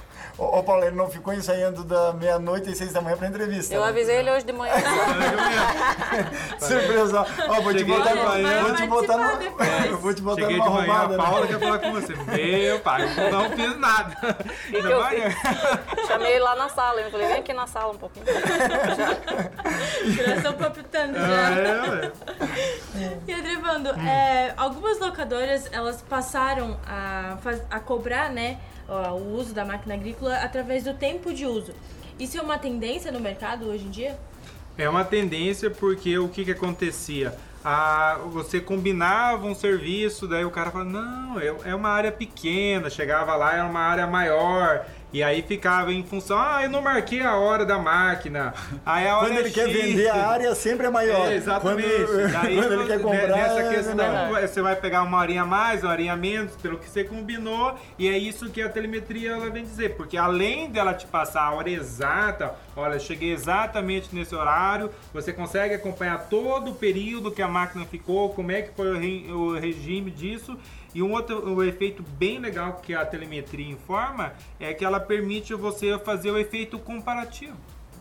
Ô, 0.41 0.59
ô, 0.59 0.63
Paulo, 0.63 0.83
ele 0.85 0.97
não 0.97 1.07
ficou 1.07 1.35
ensaiando 1.35 1.85
da 1.85 2.15
meia-noite 2.15 2.71
às 2.71 2.79
seis 2.79 2.95
da 2.95 3.03
manhã 3.03 3.15
pra 3.15 3.29
entrevista. 3.29 3.75
Eu 3.75 3.83
né? 3.83 3.89
avisei 3.91 4.17
ele 4.17 4.31
hoje 4.31 4.47
de 4.47 4.55
manhã. 4.55 4.73
Surpresa. 6.59 7.27
Ó, 7.47 7.61
vou 7.61 7.75
te 7.75 7.81
Cheguei 7.81 7.95
botar, 7.95 8.15
de 8.15 8.23
manhã. 8.23 8.63
vou 8.63 8.75
te 8.75 8.87
botar, 8.87 9.17
no, 9.19 9.25
eu 9.87 9.99
vou 9.99 10.15
te 10.15 10.23
botar 10.23 10.41
Cheguei 10.41 10.57
numa 10.57 10.81
de 10.81 10.87
manhã, 10.89 10.99
roubada. 10.99 11.15
a 11.15 11.19
né? 11.19 11.25
Paula 11.25 11.47
quer 11.47 11.59
falar 11.61 11.79
com 11.79 11.93
você. 11.93 12.15
Meu 12.15 12.81
pai, 12.81 13.03
eu 13.19 13.31
não 13.31 13.51
fiz 13.51 13.79
nada. 13.79 14.17
que 14.71 14.77
eu 14.77 15.05
fiz? 15.05 16.07
Chamei 16.07 16.31
ele 16.33 16.41
lá 16.41 16.57
na 16.57 16.71
sala. 16.71 17.03
Eu 17.03 17.11
falei, 17.11 17.27
vem 17.29 17.37
aqui 17.37 17.53
na 17.53 17.67
sala 17.67 17.93
um 17.93 17.99
pouquinho. 17.99 18.25
Virou 20.07 20.41
seu 20.41 20.55
próprio 20.55 20.85
tanto 20.85 21.19
já. 21.19 21.51
É, 21.51 22.13
E 23.29 23.35
Adrevando, 23.35 23.91
é, 23.91 24.55
algumas 24.57 24.99
locadoras 24.99 25.69
elas 25.71 26.01
passaram 26.01 26.79
a, 26.87 27.37
a 27.71 27.81
cobrar 27.81 28.31
né, 28.31 28.59
o 28.91 29.37
uso 29.37 29.55
da 29.55 29.65
máquina 29.65 29.95
agrícola 29.95 30.37
através 30.37 30.85
do 30.85 30.95
tempo 30.95 31.33
de 31.33 31.47
uso. 31.47 31.73
Isso 32.19 32.37
é 32.37 32.43
uma 32.43 32.59
tendência 32.59 33.11
no 33.11 33.21
mercado 33.21 33.67
hoje 33.67 33.85
em 33.85 33.91
dia? 33.91 34.19
É 34.77 34.89
uma 34.89 35.05
tendência 35.05 35.71
porque 35.71 36.19
o 36.19 36.29
que, 36.29 36.45
que 36.45 36.53
acontecia? 36.53 37.37
a, 37.65 38.19
você 38.31 38.61
combinava 38.61 39.47
um 39.47 39.55
serviço, 39.55 40.27
daí 40.27 40.45
o 40.45 40.51
cara 40.51 40.71
fala, 40.71 40.85
não, 40.85 41.39
é, 41.39 41.55
é 41.65 41.75
uma 41.75 41.91
área 41.91 42.11
pequena, 42.11 42.89
chegava 42.89 43.37
lá, 43.37 43.55
era 43.55 43.67
uma 43.67 43.81
área 43.81 44.07
maior. 44.07 44.87
E 45.13 45.23
aí 45.23 45.43
ficava 45.43 45.93
em 45.93 46.05
função, 46.05 46.39
ah, 46.39 46.61
eu 46.63 46.71
não 46.71 46.81
marquei 46.83 47.23
a 47.23 47.37
hora 47.37 47.67
da 47.67 47.79
máquina. 47.79 48.55
Aí 48.87 49.09
a 49.09 49.17
hora 49.17 49.27
Quando 49.27 49.39
ele 49.39 49.49
é 49.49 49.53
quer 49.53 49.69
vender 49.69 50.09
a 50.09 50.29
área, 50.29 50.55
sempre 50.55 50.87
é 50.87 50.91
maior. 50.91 51.31
É, 51.31 51.35
exatamente. 51.35 51.89
Quando, 51.89 52.33
Daí, 52.33 52.55
quando 52.61 52.73
ele 52.73 52.87
quer 52.87 53.03
comprar, 53.03 53.29
nessa 53.29 53.61
é 53.61 53.75
questão, 53.75 53.97
menor. 53.97 54.41
você 54.41 54.63
vai 54.63 54.77
pegar 54.77 55.03
uma 55.03 55.19
horinha 55.19 55.43
a 55.43 55.47
mais, 55.47 55.83
uma 55.83 55.93
horinha 55.93 56.13
a 56.13 56.17
menos, 56.17 56.55
pelo 56.57 56.79
que 56.79 56.89
você 56.89 57.03
combinou, 57.03 57.77
e 57.99 58.09
é 58.09 58.17
isso 58.17 58.51
que 58.51 58.63
a 58.63 58.69
telemetria 58.69 59.33
ela 59.33 59.51
vem 59.51 59.65
dizer, 59.65 59.97
porque 59.97 60.17
além 60.17 60.71
dela 60.71 60.95
te 60.95 61.07
passar 61.07 61.43
a 61.43 61.53
hora 61.53 61.69
exata, 61.69 62.55
olha, 62.81 62.99
cheguei 62.99 63.33
exatamente 63.33 64.15
nesse 64.15 64.35
horário, 64.35 64.91
você 65.13 65.33
consegue 65.33 65.75
acompanhar 65.75 66.29
todo 66.29 66.71
o 66.71 66.75
período 66.75 67.31
que 67.31 67.43
a 67.43 67.49
máquina 67.49 67.85
ficou, 67.85 68.31
como 68.31 68.51
é 68.51 68.63
que 68.63 68.75
foi 68.75 68.91
o, 68.93 68.99
re- 68.99 69.33
o 69.33 69.59
regime 69.59 70.11
disso, 70.11 70.59
e 70.95 71.03
um 71.03 71.13
outro 71.13 71.49
um 71.49 71.63
efeito 71.63 72.03
bem 72.19 72.39
legal 72.39 72.81
que 72.83 72.95
a 72.95 73.05
telemetria 73.05 73.71
informa 73.71 74.33
é 74.59 74.75
que 74.75 74.85
ela 74.85 74.99
permite 74.99 75.55
você 75.55 75.97
fazer 75.99 76.31
o 76.31 76.39
efeito 76.39 76.79
comparativo 76.79 77.57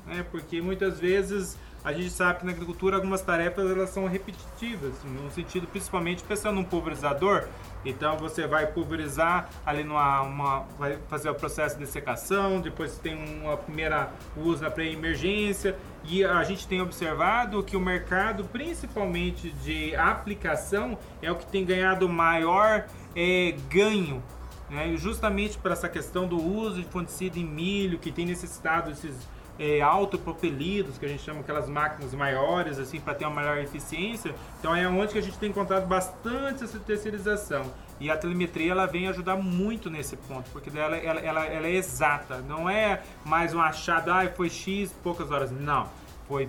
né? 0.07 0.25
Porque 0.31 0.59
muitas 0.61 0.99
vezes 0.99 1.55
a 1.83 1.93
gente 1.93 2.09
sabe 2.09 2.39
que 2.39 2.45
na 2.45 2.51
agricultura 2.51 2.97
algumas 2.97 3.21
tarefas 3.21 3.69
elas 3.69 3.89
são 3.89 4.05
repetitivas, 4.05 4.93
no 5.03 5.31
sentido 5.31 5.67
principalmente 5.67 6.23
pensando 6.23 6.55
num 6.55 6.63
pulverizador. 6.63 7.47
Então 7.85 8.17
você 8.17 8.45
vai 8.45 8.67
pulverizar 8.67 9.49
ali 9.65 9.83
numa 9.83 10.21
uma, 10.21 10.59
vai 10.77 10.97
fazer 11.07 11.29
o 11.29 11.35
processo 11.35 11.77
de 11.77 11.85
secação, 11.85 12.59
depois 12.59 12.97
tem 12.97 13.15
uma 13.15 13.55
primeira 13.55 14.11
uso 14.35 14.61
na 14.61 14.69
pré-emergência 14.69 15.75
e 16.03 16.25
a 16.25 16.43
gente 16.43 16.67
tem 16.67 16.81
observado 16.81 17.63
que 17.63 17.77
o 17.77 17.79
mercado, 17.79 18.43
principalmente 18.45 19.51
de 19.51 19.95
aplicação, 19.95 20.97
é 21.21 21.31
o 21.31 21.35
que 21.35 21.45
tem 21.45 21.63
ganhado 21.63 22.09
maior 22.09 22.85
eh, 23.15 23.55
ganho 23.69 24.21
né? 24.69 24.95
Justamente 24.97 25.57
para 25.57 25.73
essa 25.73 25.89
questão 25.89 26.27
do 26.27 26.41
uso 26.41 26.81
de 26.81 26.87
fungicida 26.87 27.39
em 27.39 27.45
milho, 27.45 27.97
que 27.97 28.11
tem 28.11 28.25
necessitado 28.25 28.91
desses 28.91 29.15
é, 29.59 29.81
autopropelidos, 29.81 30.97
que 30.97 31.05
a 31.05 31.09
gente 31.09 31.21
chama 31.21 31.41
aquelas 31.41 31.67
máquinas 31.67 32.13
maiores, 32.13 32.79
assim, 32.79 32.99
para 32.99 33.13
ter 33.13 33.25
uma 33.25 33.35
maior 33.35 33.57
eficiência. 33.57 34.33
Então 34.59 34.73
é 34.73 34.87
onde 34.87 35.11
que 35.11 35.19
a 35.19 35.21
gente 35.21 35.37
tem 35.37 35.49
encontrado 35.49 35.85
bastante 35.85 36.63
essa 36.63 36.79
terceirização. 36.79 37.65
E 37.99 38.09
a 38.09 38.15
telemetria 38.15 38.71
ela 38.71 38.85
vem 38.85 39.09
ajudar 39.09 39.35
muito 39.35 39.89
nesse 39.89 40.15
ponto, 40.15 40.49
porque 40.51 40.69
ela, 40.75 40.95
ela, 40.95 41.19
ela, 41.19 41.45
ela 41.45 41.67
é 41.67 41.75
exata, 41.75 42.37
não 42.47 42.69
é 42.69 43.03
mais 43.25 43.53
um 43.53 43.59
achado, 43.59 44.09
ah, 44.09 44.25
foi 44.33 44.49
X 44.49 44.93
poucas 45.03 45.29
horas. 45.29 45.51
Não. 45.51 45.87
Foi, 46.29 46.47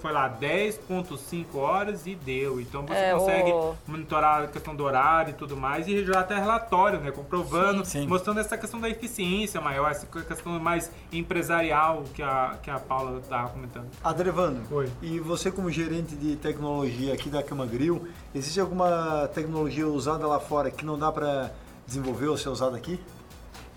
foi 0.00 0.12
lá 0.12 0.28
10.5 0.28 1.54
horas 1.56 2.04
e 2.04 2.16
deu. 2.16 2.60
Então 2.60 2.84
você 2.84 2.94
É, 2.98 3.12
consegue 3.14 3.52
o- 3.52 3.74
monitorar 3.86 4.42
a 4.42 4.46
questão 4.48 4.74
do 4.74 4.82
horário 4.82 5.30
e 5.30 5.34
tudo 5.34 5.56
mais 5.56 5.86
e 5.86 6.04
já 6.04 6.18
até 6.18 6.34
relatório, 6.34 6.98
né? 7.00 7.12
Comprovando, 7.12 7.84
Sim, 7.84 8.00
sim. 8.02 8.06
mostrando 8.08 8.40
essa 8.40 8.58
questão 8.58 8.80
da 8.80 8.88
eficiência 8.90 9.60
maior, 9.60 9.88
essa 9.92 10.04
questão 10.06 10.58
mais 10.58 10.90
empresarial 11.12 12.02
que 12.12 12.22
a, 12.22 12.56
que 12.60 12.68
a 12.68 12.80
Paula 12.80 13.20
estava 13.20 13.48
comentando. 13.50 13.86
Adrevando, 14.02 14.60
Oi. 14.74 14.90
e 15.00 15.20
você 15.20 15.48
como 15.50 15.70
gerente 15.70 16.16
de 16.16 16.34
tecnologia 16.34 17.14
aqui 17.14 17.28
da 17.28 17.40
Camagril, 17.40 18.08
existe 18.34 18.58
alguma 18.58 19.28
tecnologia 19.32 19.86
usada 19.86 20.26
lá 20.26 20.40
fora 20.40 20.72
que 20.72 20.84
não 20.84 20.98
dá 20.98 21.12
para 21.12 21.52
desenvolver 21.86 22.26
ou 22.26 22.36
ser 22.36 22.48
usada 22.48 22.76
aqui? 22.76 22.98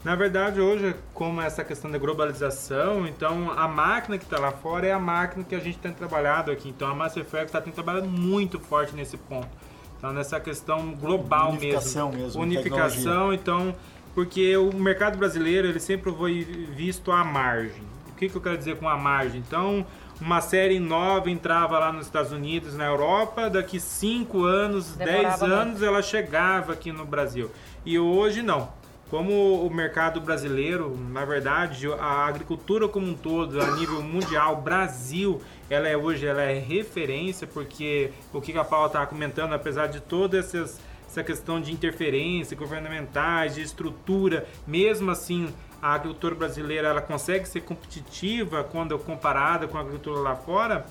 Na 0.07 0.15
verdade, 0.15 0.61
hoje, 0.61 0.95
como 1.13 1.41
essa 1.41 1.65
questão 1.65 1.91
da 1.91 1.97
globalização, 1.97 3.05
então 3.05 3.51
a 3.51 3.67
máquina 3.67 4.17
que 4.17 4.23
está 4.23 4.39
lá 4.39 4.53
fora 4.53 4.87
é 4.87 4.93
a 4.93 4.97
máquina 4.97 5.43
que 5.43 5.53
a 5.53 5.59
gente 5.59 5.79
tem 5.79 5.91
trabalhado 5.91 6.49
aqui. 6.49 6.69
Então 6.69 6.87
a 6.87 6.95
Masterflex 6.95 7.47
está 7.47 7.59
trabalhando 7.59 8.07
muito 8.07 8.57
forte 8.57 8.95
nesse 8.95 9.17
ponto. 9.17 9.49
Então 9.97 10.13
nessa 10.13 10.39
questão 10.39 10.93
global 10.93 11.49
Unificação 11.49 12.09
mesmo. 12.09 12.23
mesmo, 12.23 12.41
Unificação, 12.41 13.33
então, 13.33 13.75
porque 14.15 14.55
o 14.55 14.71
mercado 14.73 15.17
brasileiro 15.17 15.67
ele 15.67 15.79
sempre 15.81 16.09
foi 16.13 16.41
visto 16.73 17.11
à 17.11 17.25
margem. 17.25 17.83
O 18.07 18.13
que, 18.13 18.29
que 18.29 18.35
eu 18.37 18.41
quero 18.41 18.57
dizer 18.57 18.77
com 18.77 18.87
a 18.87 18.95
margem? 18.95 19.43
Então, 19.45 19.85
uma 20.21 20.39
série 20.39 20.79
nova 20.79 21.29
entrava 21.29 21.77
lá 21.79 21.91
nos 21.91 22.05
Estados 22.05 22.31
Unidos, 22.31 22.77
na 22.77 22.85
Europa, 22.85 23.49
daqui 23.49 23.77
5 23.77 24.41
anos, 24.45 24.95
10 24.95 25.11
Demorava 25.11 25.45
anos 25.47 25.83
ela 25.83 26.01
chegava 26.01 26.71
aqui 26.71 26.93
no 26.93 27.03
Brasil. 27.03 27.51
E 27.85 27.99
hoje 27.99 28.41
não. 28.41 28.69
Como 29.09 29.65
o 29.65 29.73
mercado 29.73 30.19
brasileiro, 30.19 30.97
na 31.11 31.23
verdade, 31.23 31.87
a 31.93 32.25
agricultura 32.25 32.89
como 32.89 33.07
um 33.07 33.13
todo, 33.15 33.61
a 33.61 33.71
nível 33.71 34.01
mundial, 34.01 34.61
Brasil, 34.61 35.41
ela 35.69 35.87
é 35.87 35.95
hoje 35.95 36.25
ela 36.25 36.41
é 36.41 36.59
referência, 36.59 37.47
porque 37.47 38.11
o 38.33 38.41
que 38.41 38.57
a 38.57 38.65
Paula 38.65 38.87
estava 38.87 39.07
comentando, 39.07 39.53
apesar 39.53 39.87
de 39.87 40.01
todas 40.01 40.45
essas 40.53 40.79
essa 41.07 41.23
questão 41.23 41.59
de 41.61 41.71
interferência 41.71 42.55
governamentais, 42.55 43.55
de 43.55 43.61
estrutura, 43.61 44.45
mesmo 44.67 45.09
assim 45.09 45.53
a 45.81 45.93
agricultura 45.93 46.35
brasileira 46.35 46.89
ela 46.89 47.01
consegue 47.01 47.47
ser 47.47 47.61
competitiva 47.61 48.63
quando 48.63 48.97
comparada 48.99 49.67
com 49.67 49.77
a 49.77 49.81
agricultura 49.81 50.19
lá 50.19 50.35
fora, 50.35 50.85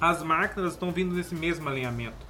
as 0.00 0.22
máquinas 0.22 0.72
estão 0.72 0.90
vindo 0.90 1.14
nesse 1.14 1.34
mesmo 1.34 1.68
alinhamento. 1.68 2.25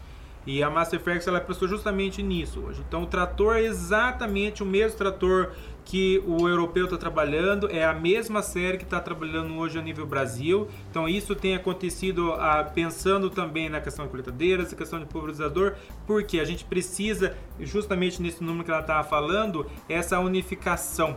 E 0.46 0.62
a 0.62 0.70
Masterflex 0.70 1.26
ela 1.26 1.40
prestou 1.40 1.66
justamente 1.66 2.22
nisso 2.22 2.60
hoje. 2.60 2.82
Então 2.86 3.02
o 3.02 3.06
trator 3.06 3.56
é 3.56 3.62
exatamente 3.64 4.62
o 4.62 4.66
mesmo 4.66 4.96
trator 4.96 5.50
que 5.84 6.22
o 6.26 6.48
europeu 6.48 6.84
está 6.84 6.96
trabalhando, 6.96 7.70
é 7.70 7.84
a 7.84 7.92
mesma 7.92 8.42
série 8.42 8.76
que 8.76 8.84
está 8.84 9.00
trabalhando 9.00 9.56
hoje 9.56 9.78
a 9.78 9.82
nível 9.82 10.04
Brasil. 10.04 10.68
Então 10.90 11.08
isso 11.08 11.34
tem 11.34 11.54
acontecido 11.54 12.32
ah, 12.32 12.64
pensando 12.64 13.30
também 13.30 13.68
na 13.68 13.80
questão 13.80 14.04
de 14.04 14.10
colheitadeiras, 14.10 14.70
na 14.72 14.76
questão 14.76 14.98
de 14.98 15.06
pulverizador, 15.06 15.74
porque 16.06 16.40
a 16.40 16.44
gente 16.44 16.64
precisa, 16.64 17.36
justamente 17.60 18.20
nesse 18.20 18.42
número 18.42 18.64
que 18.64 18.70
ela 18.70 18.80
estava 18.80 19.08
falando, 19.08 19.66
essa 19.88 20.18
unificação. 20.18 21.16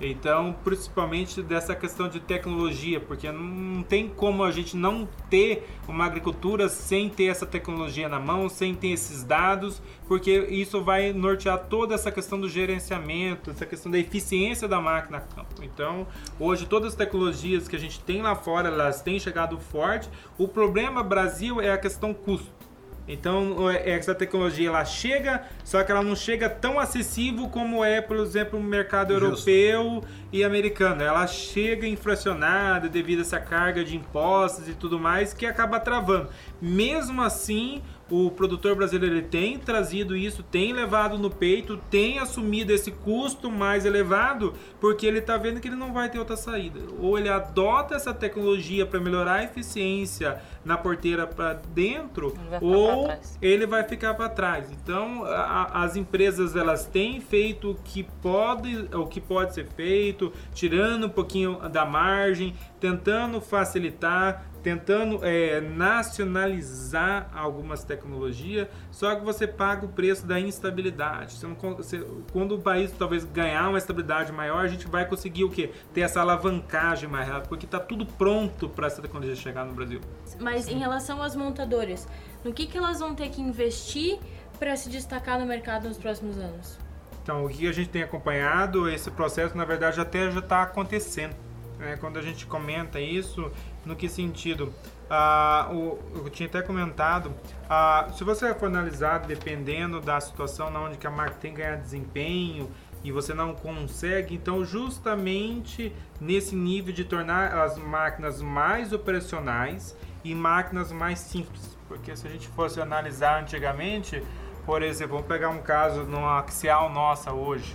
Então, 0.00 0.54
principalmente 0.62 1.42
dessa 1.42 1.74
questão 1.74 2.08
de 2.08 2.20
tecnologia, 2.20 3.00
porque 3.00 3.30
não 3.32 3.82
tem 3.82 4.08
como 4.08 4.44
a 4.44 4.50
gente 4.50 4.76
não 4.76 5.08
ter 5.28 5.68
uma 5.88 6.04
agricultura 6.04 6.68
sem 6.68 7.08
ter 7.08 7.24
essa 7.24 7.44
tecnologia 7.44 8.08
na 8.08 8.20
mão, 8.20 8.48
sem 8.48 8.74
ter 8.74 8.88
esses 8.88 9.24
dados, 9.24 9.82
porque 10.06 10.30
isso 10.50 10.82
vai 10.82 11.12
nortear 11.12 11.58
toda 11.68 11.94
essa 11.94 12.12
questão 12.12 12.40
do 12.40 12.48
gerenciamento, 12.48 13.50
essa 13.50 13.66
questão 13.66 13.90
da 13.90 13.98
eficiência 13.98 14.68
da 14.68 14.80
máquina 14.80 15.20
campo. 15.20 15.62
Então, 15.62 16.06
hoje 16.38 16.66
todas 16.66 16.92
as 16.92 16.94
tecnologias 16.94 17.66
que 17.66 17.74
a 17.74 17.80
gente 17.80 17.98
tem 18.00 18.22
lá 18.22 18.36
fora, 18.36 18.68
elas 18.68 19.02
têm 19.02 19.18
chegado 19.18 19.58
forte. 19.58 20.08
O 20.38 20.46
problema 20.46 21.02
Brasil 21.02 21.60
é 21.60 21.72
a 21.72 21.78
questão 21.78 22.14
custo. 22.14 22.67
Então, 23.08 23.70
essa 23.70 24.14
tecnologia 24.14 24.68
ela 24.68 24.84
chega, 24.84 25.42
só 25.64 25.82
que 25.82 25.90
ela 25.90 26.02
não 26.02 26.14
chega 26.14 26.48
tão 26.50 26.78
acessível 26.78 27.48
como 27.48 27.82
é, 27.82 28.02
por 28.02 28.18
exemplo, 28.18 28.58
o 28.58 28.62
mercado 28.62 29.18
Justo. 29.18 29.48
europeu 29.48 30.04
e 30.30 30.44
americano. 30.44 31.02
Ela 31.02 31.26
chega 31.26 31.86
inflacionada 31.86 32.86
devido 32.86 33.20
a 33.20 33.22
essa 33.22 33.40
carga 33.40 33.82
de 33.82 33.96
impostos 33.96 34.68
e 34.68 34.74
tudo 34.74 34.98
mais 34.98 35.32
que 35.32 35.46
acaba 35.46 35.80
travando. 35.80 36.28
Mesmo 36.60 37.22
assim, 37.22 37.82
o 38.10 38.30
produtor 38.30 38.74
brasileiro 38.74 39.14
ele 39.16 39.26
tem 39.26 39.58
trazido 39.58 40.16
isso, 40.16 40.42
tem 40.42 40.72
levado 40.72 41.18
no 41.18 41.30
peito, 41.30 41.76
tem 41.90 42.18
assumido 42.18 42.72
esse 42.72 42.90
custo 42.90 43.50
mais 43.50 43.84
elevado, 43.84 44.54
porque 44.80 45.06
ele 45.06 45.18
está 45.18 45.36
vendo 45.36 45.60
que 45.60 45.68
ele 45.68 45.76
não 45.76 45.92
vai 45.92 46.08
ter 46.08 46.18
outra 46.18 46.36
saída. 46.36 46.80
Ou 47.00 47.18
ele 47.18 47.28
adota 47.28 47.94
essa 47.94 48.14
tecnologia 48.14 48.86
para 48.86 48.98
melhorar 48.98 49.34
a 49.34 49.44
eficiência 49.44 50.40
na 50.64 50.76
porteira 50.76 51.26
para 51.26 51.54
dentro, 51.74 52.34
Ele 52.50 52.58
ou 52.60 53.04
pra 53.04 53.18
ele 53.40 53.66
vai 53.66 53.84
ficar 53.84 54.14
para 54.14 54.28
trás. 54.28 54.70
Então, 54.70 55.24
a- 55.24 55.82
as 55.84 55.96
empresas 55.96 56.56
elas 56.56 56.84
têm 56.86 57.20
feito 57.20 57.70
o 57.70 57.74
que 57.74 58.02
pode, 58.22 58.88
o 58.94 59.06
que 59.06 59.20
pode 59.20 59.54
ser 59.54 59.66
feito, 59.66 60.32
tirando 60.54 61.06
um 61.06 61.10
pouquinho 61.10 61.58
da 61.70 61.84
margem, 61.84 62.54
tentando 62.80 63.40
facilitar, 63.40 64.47
tentando 64.62 65.20
é, 65.22 65.60
nacionalizar 65.60 67.30
algumas 67.34 67.84
tecnologias, 67.84 68.68
só 68.90 69.14
que 69.14 69.24
você 69.24 69.46
paga 69.46 69.86
o 69.86 69.88
preço 69.88 70.26
da 70.26 70.38
instabilidade. 70.40 71.32
Você 71.34 71.46
não 71.46 71.54
você- 71.74 72.04
quando 72.32 72.56
o 72.56 72.60
país 72.60 72.92
talvez 72.98 73.24
ganhar 73.24 73.68
uma 73.68 73.78
estabilidade 73.78 74.32
maior, 74.32 74.64
a 74.64 74.68
gente 74.68 74.86
vai 74.86 75.06
conseguir 75.06 75.44
o 75.44 75.50
quê? 75.50 75.70
Ter 75.92 76.02
essa 76.02 76.20
alavancagem 76.20 77.08
mais 77.08 77.26
rápida, 77.28 77.48
porque 77.48 77.64
está 77.66 77.78
tudo 77.80 78.04
pronto 78.06 78.68
para 78.68 78.86
essa 78.86 79.00
tecnologia 79.02 79.34
chegar 79.36 79.64
no 79.64 79.72
Brasil. 79.72 80.00
Mas 80.40 80.68
em 80.68 80.78
relação 80.78 81.22
às 81.22 81.34
montadoras, 81.34 82.06
no 82.44 82.52
que, 82.52 82.66
que 82.66 82.78
elas 82.78 83.00
vão 83.00 83.14
ter 83.14 83.28
que 83.30 83.40
investir 83.40 84.18
para 84.58 84.76
se 84.76 84.88
destacar 84.88 85.38
no 85.38 85.46
mercado 85.46 85.88
nos 85.88 85.98
próximos 85.98 86.36
anos? 86.38 86.78
Então, 87.22 87.44
o 87.44 87.48
que 87.48 87.68
a 87.68 87.72
gente 87.72 87.90
tem 87.90 88.02
acompanhado, 88.02 88.88
esse 88.88 89.10
processo, 89.10 89.56
na 89.56 89.64
verdade, 89.64 90.00
até 90.00 90.30
já 90.30 90.38
está 90.40 90.62
acontecendo. 90.62 91.36
né? 91.78 91.96
Quando 92.00 92.18
a 92.18 92.22
gente 92.22 92.46
comenta 92.46 92.98
isso, 92.98 93.52
no 93.88 93.96
que 93.96 94.08
sentido? 94.08 94.72
Ah, 95.10 95.70
o, 95.72 95.98
eu 96.14 96.28
tinha 96.28 96.46
até 96.46 96.60
comentado, 96.60 97.34
ah, 97.68 98.08
se 98.12 98.22
você 98.22 98.54
for 98.54 98.66
analisar, 98.66 99.20
dependendo 99.20 99.98
da 99.98 100.20
situação 100.20 100.70
na 100.70 100.80
onde 100.80 100.98
que 100.98 101.06
a 101.06 101.10
marca 101.10 101.36
tem 101.40 101.52
que 101.52 101.62
ganhar 101.62 101.76
desempenho 101.76 102.70
e 103.02 103.10
você 103.10 103.32
não 103.32 103.54
consegue, 103.54 104.34
então 104.34 104.62
justamente 104.62 105.90
nesse 106.20 106.54
nível 106.54 106.92
de 106.92 107.04
tornar 107.04 107.56
as 107.56 107.78
máquinas 107.78 108.42
mais 108.42 108.92
operacionais 108.92 109.96
e 110.22 110.34
máquinas 110.34 110.92
mais 110.92 111.18
simples. 111.18 111.78
Porque 111.88 112.14
se 112.14 112.26
a 112.26 112.30
gente 112.30 112.46
fosse 112.48 112.78
analisar 112.78 113.40
antigamente, 113.42 114.22
por 114.66 114.82
exemplo, 114.82 115.14
vamos 115.14 115.26
pegar 115.26 115.48
um 115.48 115.62
caso 115.62 116.02
numa 116.02 116.40
axial 116.40 116.90
nossa 116.90 117.32
hoje. 117.32 117.74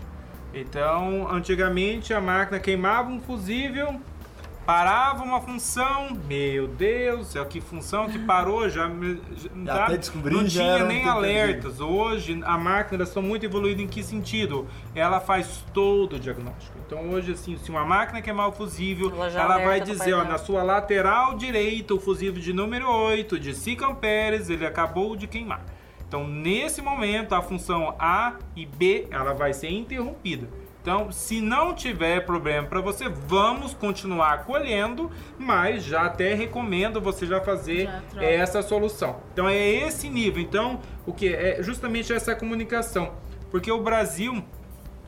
Então, 0.53 1.27
antigamente 1.31 2.13
a 2.13 2.21
máquina 2.21 2.59
queimava 2.59 3.09
um 3.09 3.19
fusível, 3.19 3.99
parava 4.65 5.23
uma 5.23 5.41
função, 5.41 6.17
meu 6.27 6.67
Deus, 6.67 7.35
é 7.35 7.43
que 7.45 7.59
função 7.59 8.07
que 8.07 8.17
parou, 8.19 8.69
já, 8.69 8.89
já 9.65 9.85
até 9.85 9.97
descobri, 9.97 10.33
não 10.33 10.47
já 10.47 10.61
tinha 10.61 10.85
nem 10.85 11.07
alertas. 11.07 11.79
Hoje 11.79 12.41
a 12.43 12.57
máquina 12.57 13.03
está 13.03 13.21
muito 13.21 13.45
evoluída 13.45 13.81
em 13.81 13.87
que 13.87 14.01
sentido? 14.01 14.67
Ela 14.95 15.19
faz 15.19 15.63
todo 15.73 16.15
o 16.15 16.19
diagnóstico. 16.19 16.77
Então 16.85 17.09
hoje 17.09 17.33
assim, 17.33 17.57
se 17.57 17.69
uma 17.69 17.85
máquina 17.85 18.21
queimar 18.21 18.47
o 18.47 18.51
fusível, 18.51 19.11
ela, 19.15 19.27
ela 19.27 19.57
vai 19.59 19.81
dizer, 19.81 20.13
ó, 20.13 20.23
na 20.23 20.37
sua 20.37 20.63
lateral 20.63 21.35
direita, 21.35 21.93
o 21.93 21.99
fusível 21.99 22.41
de 22.41 22.53
número 22.53 22.89
8 22.89 23.39
de 23.39 23.53
5 23.53 23.85
amperes, 23.85 24.49
ele 24.49 24.65
acabou 24.65 25.15
de 25.15 25.27
queimar. 25.27 25.61
Então, 26.07 26.27
nesse 26.27 26.79
momento, 26.79 27.33
a 27.33 27.41
função 27.41 27.95
A 27.97 28.35
e 28.55 28.67
B 28.67 29.07
ela 29.09 29.33
vai 29.33 29.51
ser 29.51 29.71
interrompida. 29.71 30.47
Então, 30.83 31.13
se 31.13 31.39
não 31.39 31.73
tiver 31.73 32.25
problema 32.25 32.67
para 32.67 32.81
você, 32.81 33.07
vamos 33.07 33.73
continuar 33.73 34.43
colhendo, 34.43 35.09
mas 35.39 35.81
já 35.81 36.01
até 36.01 36.33
recomendo 36.33 36.99
você 36.99 37.25
já 37.25 37.39
fazer 37.39 37.89
já 38.13 38.21
essa 38.21 38.61
solução. 38.61 39.21
Então, 39.31 39.47
é 39.47 39.65
esse 39.65 40.09
nível. 40.09 40.43
Então, 40.43 40.81
o 41.05 41.13
que 41.13 41.33
é 41.33 41.63
justamente 41.63 42.11
essa 42.11 42.35
comunicação, 42.35 43.13
porque 43.49 43.71
o 43.71 43.81
Brasil 43.81 44.43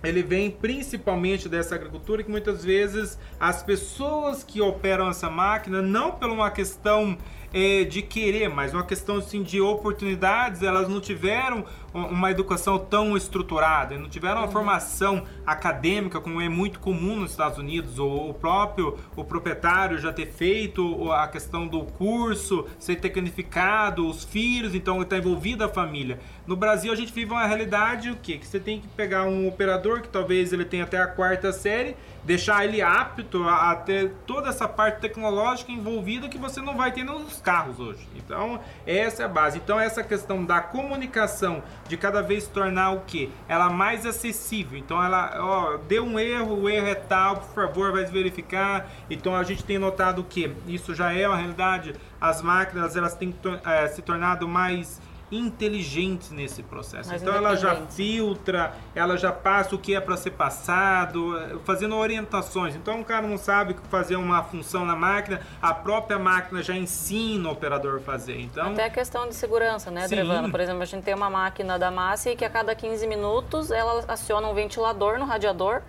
ele 0.01 0.23
vem 0.23 0.49
principalmente 0.49 1.49
dessa 1.49 1.75
agricultura 1.75 2.23
que 2.23 2.31
muitas 2.31 2.63
vezes 2.63 3.19
as 3.37 3.61
pessoas 3.61 4.45
que 4.45 4.61
operam 4.61 5.09
essa 5.09 5.29
máquina 5.29 5.81
não 5.81 6.11
por 6.11 6.29
uma 6.29 6.49
questão 6.51 7.17
é, 7.53 7.83
de 7.83 8.01
querer, 8.01 8.49
mas 8.49 8.73
uma 8.73 8.83
questão 8.83 9.17
assim, 9.17 9.43
de 9.43 9.61
oportunidades, 9.61 10.61
elas 10.61 10.87
não 10.87 10.99
tiveram 10.99 11.65
uma 11.93 12.29
educação 12.29 12.77
tão 12.77 13.15
estruturada, 13.15 13.97
não 13.97 14.09
tiveram 14.09 14.37
uma 14.37 14.47
uhum. 14.47 14.51
formação 14.51 15.23
acadêmica 15.45 16.19
como 16.19 16.41
é 16.41 16.49
muito 16.49 16.79
comum 16.79 17.15
nos 17.15 17.31
Estados 17.31 17.57
Unidos, 17.57 17.97
ou 17.99 18.29
o 18.29 18.33
próprio 18.33 18.97
o 19.15 19.23
proprietário 19.23 19.97
já 19.97 20.11
ter 20.11 20.25
feito 20.25 21.11
a 21.11 21.27
questão 21.27 21.65
do 21.65 21.85
curso, 21.85 22.65
ser 22.77 22.97
tecnificado, 22.97 24.07
os 24.07 24.25
filhos, 24.25 24.75
então 24.75 25.01
está 25.01 25.17
envolvida 25.17 25.65
a 25.65 25.69
família. 25.69 26.19
No 26.45 26.55
Brasil 26.55 26.91
a 26.91 26.95
gente 26.95 27.13
vive 27.13 27.31
uma 27.31 27.45
realidade 27.45 28.11
o 28.11 28.17
quê? 28.17 28.37
Que 28.37 28.45
você 28.45 28.59
tem 28.59 28.81
que 28.81 28.87
pegar 28.89 29.23
um 29.23 29.47
operador 29.47 30.01
que 30.01 30.09
talvez 30.09 30.51
ele 30.51 30.65
tenha 30.65 30.83
até 30.83 31.01
a 31.01 31.07
quarta 31.07 31.51
série 31.53 31.95
deixar 32.25 32.65
ele 32.65 32.81
apto 32.81 33.43
a, 33.43 33.71
a, 33.71 33.75
ter 33.75 34.11
toda 34.25 34.49
essa 34.49 34.67
parte 34.67 34.99
tecnológica 34.99 35.71
envolvida 35.71 36.27
que 36.27 36.37
você 36.37 36.59
não 36.59 36.75
vai 36.75 36.91
ter 36.91 37.03
nos 37.03 37.34
carros 37.41 37.79
hoje. 37.79 38.07
Então, 38.15 38.59
essa 38.85 39.23
é 39.23 39.25
a 39.25 39.29
base. 39.29 39.57
Então, 39.57 39.79
essa 39.79 40.03
questão 40.03 40.43
da 40.43 40.61
comunicação, 40.61 41.63
de 41.87 41.97
cada 41.97 42.21
vez 42.21 42.47
tornar 42.47 42.91
o 42.91 43.01
que? 43.01 43.31
Ela 43.47 43.69
mais 43.69 44.05
acessível. 44.05 44.77
Então, 44.77 45.03
ela, 45.03 45.35
ó, 45.39 45.77
deu 45.77 46.03
um 46.03 46.19
erro, 46.19 46.61
o 46.61 46.69
erro 46.69 46.87
é 46.87 46.95
tal, 46.95 47.37
por 47.37 47.53
favor, 47.53 47.91
vai 47.91 48.05
verificar. 48.05 48.89
Então, 49.09 49.35
a 49.35 49.43
gente 49.43 49.63
tem 49.63 49.77
notado 49.77 50.23
que 50.23 50.55
isso 50.67 50.93
já 50.93 51.13
é 51.13 51.27
uma 51.27 51.37
realidade. 51.37 51.93
As 52.19 52.41
máquinas, 52.41 52.95
elas 52.95 53.15
têm 53.15 53.35
é, 53.65 53.87
se 53.87 54.01
tornado 54.01 54.47
mais 54.47 55.01
inteligentes 55.35 56.31
nesse 56.31 56.63
processo. 56.63 57.09
Mais 57.09 57.21
então 57.21 57.33
ela 57.33 57.55
já 57.55 57.75
filtra, 57.75 58.73
ela 58.93 59.17
já 59.17 59.31
passa 59.31 59.75
o 59.75 59.77
que 59.77 59.95
é 59.95 59.99
para 59.99 60.17
ser 60.17 60.31
passado, 60.31 61.59
fazendo 61.63 61.95
orientações. 61.95 62.75
Então 62.75 63.01
o 63.01 63.05
cara 63.05 63.27
não 63.27 63.37
sabe 63.37 63.75
fazer 63.89 64.15
uma 64.15 64.43
função 64.43 64.85
na 64.85 64.95
máquina, 64.95 65.41
a 65.61 65.73
própria 65.73 66.17
máquina 66.17 66.61
já 66.63 66.75
ensina 66.75 67.49
o 67.49 67.51
operador 67.51 67.97
a 67.97 67.99
fazer. 67.99 68.39
Então 68.39 68.71
até 68.71 68.85
a 68.85 68.89
questão 68.89 69.27
de 69.27 69.35
segurança, 69.35 69.91
né, 69.91 70.07
Drevano? 70.07 70.49
Por 70.49 70.59
exemplo, 70.59 70.81
a 70.81 70.85
gente 70.85 71.03
tem 71.03 71.13
uma 71.13 71.29
máquina 71.29 71.77
da 71.77 71.91
Massi 71.91 72.35
que 72.35 72.45
a 72.45 72.49
cada 72.49 72.73
15 72.75 73.05
minutos 73.07 73.71
ela 73.71 74.03
aciona 74.07 74.47
um 74.47 74.53
ventilador 74.53 75.17
no 75.19 75.25
radiador 75.25 75.81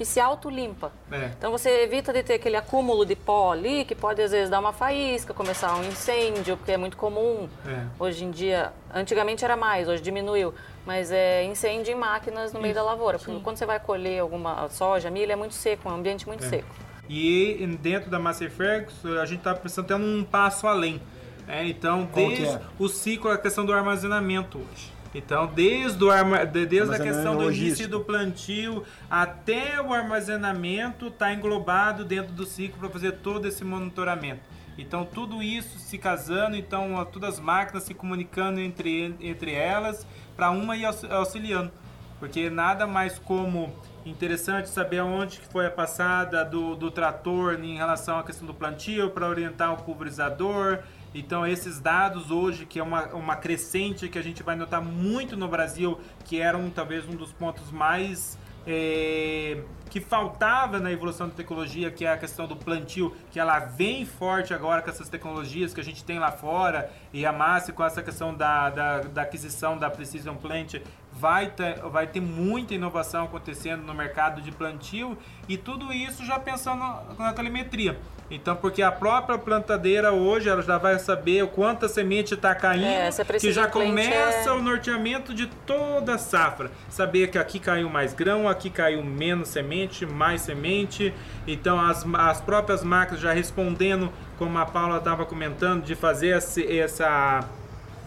que 0.00 0.04
se 0.06 0.18
autolimpa. 0.18 0.90
É. 1.12 1.30
Então 1.36 1.52
você 1.52 1.82
evita 1.82 2.10
de 2.10 2.22
ter 2.22 2.32
aquele 2.32 2.56
acúmulo 2.56 3.04
de 3.04 3.14
pó 3.14 3.52
ali, 3.52 3.84
que 3.84 3.94
pode 3.94 4.22
às 4.22 4.30
vezes 4.30 4.48
dar 4.48 4.58
uma 4.58 4.72
faísca, 4.72 5.34
começar 5.34 5.76
um 5.76 5.84
incêndio, 5.84 6.56
porque 6.56 6.72
é 6.72 6.78
muito 6.78 6.96
comum. 6.96 7.50
É. 7.66 7.84
Hoje 7.98 8.24
em 8.24 8.30
dia, 8.30 8.72
antigamente 8.94 9.44
era 9.44 9.58
mais, 9.58 9.88
hoje 9.88 10.02
diminuiu. 10.02 10.54
Mas 10.86 11.12
é 11.12 11.44
incêndio 11.44 11.92
em 11.92 11.96
máquinas 11.96 12.50
no 12.50 12.62
meio 12.62 12.74
da 12.74 12.82
lavoura. 12.82 13.18
Porque 13.18 13.40
quando 13.40 13.58
você 13.58 13.66
vai 13.66 13.78
colher 13.78 14.20
alguma 14.20 14.70
soja, 14.70 15.10
milho, 15.10 15.32
é 15.32 15.36
muito 15.36 15.52
seco, 15.52 15.86
é 15.86 15.92
um 15.92 15.96
ambiente 15.96 16.26
muito 16.26 16.46
é. 16.46 16.48
seco. 16.48 16.74
E 17.06 17.76
dentro 17.78 18.10
da 18.10 18.18
Massey 18.18 18.48
Ferguson, 18.48 19.18
a 19.20 19.26
gente 19.26 19.40
está 19.40 19.54
pensando 19.54 19.84
até 19.84 19.96
um 19.96 20.24
passo 20.24 20.66
além. 20.66 20.98
É, 21.46 21.62
então, 21.66 22.08
desde 22.14 22.46
é? 22.46 22.60
o 22.78 22.88
ciclo, 22.88 23.30
a 23.30 23.36
questão 23.36 23.66
do 23.66 23.72
armazenamento 23.74 24.56
hoje. 24.56 24.90
Então, 25.14 25.46
desde, 25.48 26.02
o 26.04 26.10
arma, 26.10 26.46
desde 26.46 26.94
a 26.94 26.98
questão 26.98 27.36
do 27.36 27.50
início 27.50 27.88
do 27.88 28.00
plantio 28.00 28.84
até 29.10 29.80
o 29.80 29.92
armazenamento 29.92 31.08
está 31.08 31.34
englobado 31.34 32.04
dentro 32.04 32.32
do 32.32 32.46
ciclo 32.46 32.78
para 32.78 32.88
fazer 32.88 33.12
todo 33.18 33.46
esse 33.48 33.64
monitoramento. 33.64 34.40
Então, 34.78 35.04
tudo 35.04 35.42
isso 35.42 35.78
se 35.78 35.98
casando, 35.98 36.56
então 36.56 37.04
todas 37.12 37.34
as 37.34 37.40
máquinas 37.40 37.82
se 37.82 37.92
comunicando 37.92 38.60
entre, 38.60 39.14
entre 39.20 39.52
elas 39.52 40.06
para 40.36 40.50
uma 40.50 40.76
ir 40.76 40.86
auxiliando. 41.10 41.72
Porque 42.18 42.48
nada 42.48 42.86
mais 42.86 43.18
como 43.18 43.74
interessante 44.06 44.68
saber 44.68 45.00
onde 45.00 45.40
que 45.40 45.46
foi 45.46 45.66
a 45.66 45.70
passada 45.70 46.44
do, 46.44 46.74
do 46.74 46.90
trator 46.90 47.58
em 47.62 47.76
relação 47.76 48.18
à 48.18 48.22
questão 48.22 48.46
do 48.46 48.54
plantio 48.54 49.10
para 49.10 49.28
orientar 49.28 49.72
o 49.72 49.78
pulverizador, 49.78 50.80
então, 51.14 51.46
esses 51.46 51.80
dados 51.80 52.30
hoje, 52.30 52.64
que 52.64 52.78
é 52.78 52.82
uma, 52.82 53.06
uma 53.08 53.36
crescente 53.36 54.08
que 54.08 54.18
a 54.18 54.22
gente 54.22 54.42
vai 54.42 54.54
notar 54.54 54.80
muito 54.80 55.36
no 55.36 55.48
Brasil, 55.48 55.98
que 56.24 56.40
era 56.40 56.56
um, 56.56 56.70
talvez 56.70 57.08
um 57.08 57.16
dos 57.16 57.32
pontos 57.32 57.70
mais 57.72 58.38
é, 58.66 59.62
que 59.88 60.00
faltava 60.00 60.78
na 60.78 60.92
evolução 60.92 61.28
da 61.28 61.34
tecnologia, 61.34 61.90
que 61.90 62.04
é 62.04 62.12
a 62.12 62.16
questão 62.16 62.46
do 62.46 62.54
plantio, 62.54 63.16
que 63.32 63.40
ela 63.40 63.58
vem 63.58 64.06
forte 64.06 64.54
agora 64.54 64.82
com 64.82 64.90
essas 64.90 65.08
tecnologias 65.08 65.74
que 65.74 65.80
a 65.80 65.84
gente 65.84 66.04
tem 66.04 66.18
lá 66.18 66.30
fora, 66.30 66.90
e 67.12 67.26
a 67.26 67.32
Massa 67.32 67.72
com 67.72 67.84
essa 67.84 68.02
questão 68.02 68.34
da, 68.34 68.70
da, 68.70 69.00
da 69.00 69.22
aquisição 69.22 69.76
da 69.76 69.90
Precision 69.90 70.36
Plant 70.36 70.76
vai 71.12 71.48
ter, 71.48 71.80
vai 71.82 72.06
ter 72.06 72.20
muita 72.20 72.74
inovação 72.74 73.24
acontecendo 73.24 73.82
no 73.82 73.94
mercado 73.94 74.40
de 74.40 74.50
plantio 74.50 75.16
e 75.48 75.56
tudo 75.56 75.92
isso 75.92 76.24
já 76.24 76.38
pensando 76.38 76.82
na 77.18 77.32
telemetria. 77.32 77.98
Então, 78.30 78.54
porque 78.54 78.80
a 78.80 78.92
própria 78.92 79.36
plantadeira 79.36 80.12
hoje 80.12 80.48
ela 80.48 80.62
já 80.62 80.78
vai 80.78 80.96
saber 81.00 81.42
o 81.42 81.48
quanto 81.48 81.86
a 81.86 81.88
semente 81.88 82.34
está 82.34 82.54
caindo, 82.54 82.84
é, 82.84 83.10
que 83.40 83.52
já 83.52 83.66
começa 83.66 84.50
é... 84.50 84.52
o 84.52 84.62
norteamento 84.62 85.34
de 85.34 85.46
toda 85.46 86.14
a 86.14 86.18
safra. 86.18 86.70
Saber 86.88 87.28
que 87.28 87.36
aqui 87.36 87.58
caiu 87.58 87.90
mais 87.90 88.14
grão, 88.14 88.48
aqui 88.48 88.70
caiu 88.70 89.02
menos 89.02 89.48
semente, 89.48 90.06
mais 90.06 90.42
semente. 90.42 91.12
Então, 91.44 91.80
as, 91.80 92.06
as 92.14 92.40
próprias 92.40 92.84
máquinas 92.84 93.20
já 93.20 93.32
respondendo, 93.32 94.12
como 94.38 94.56
a 94.58 94.64
Paula 94.64 94.98
estava 94.98 95.26
comentando, 95.26 95.82
de 95.82 95.96
fazer 95.96 96.28
essa 96.28 97.40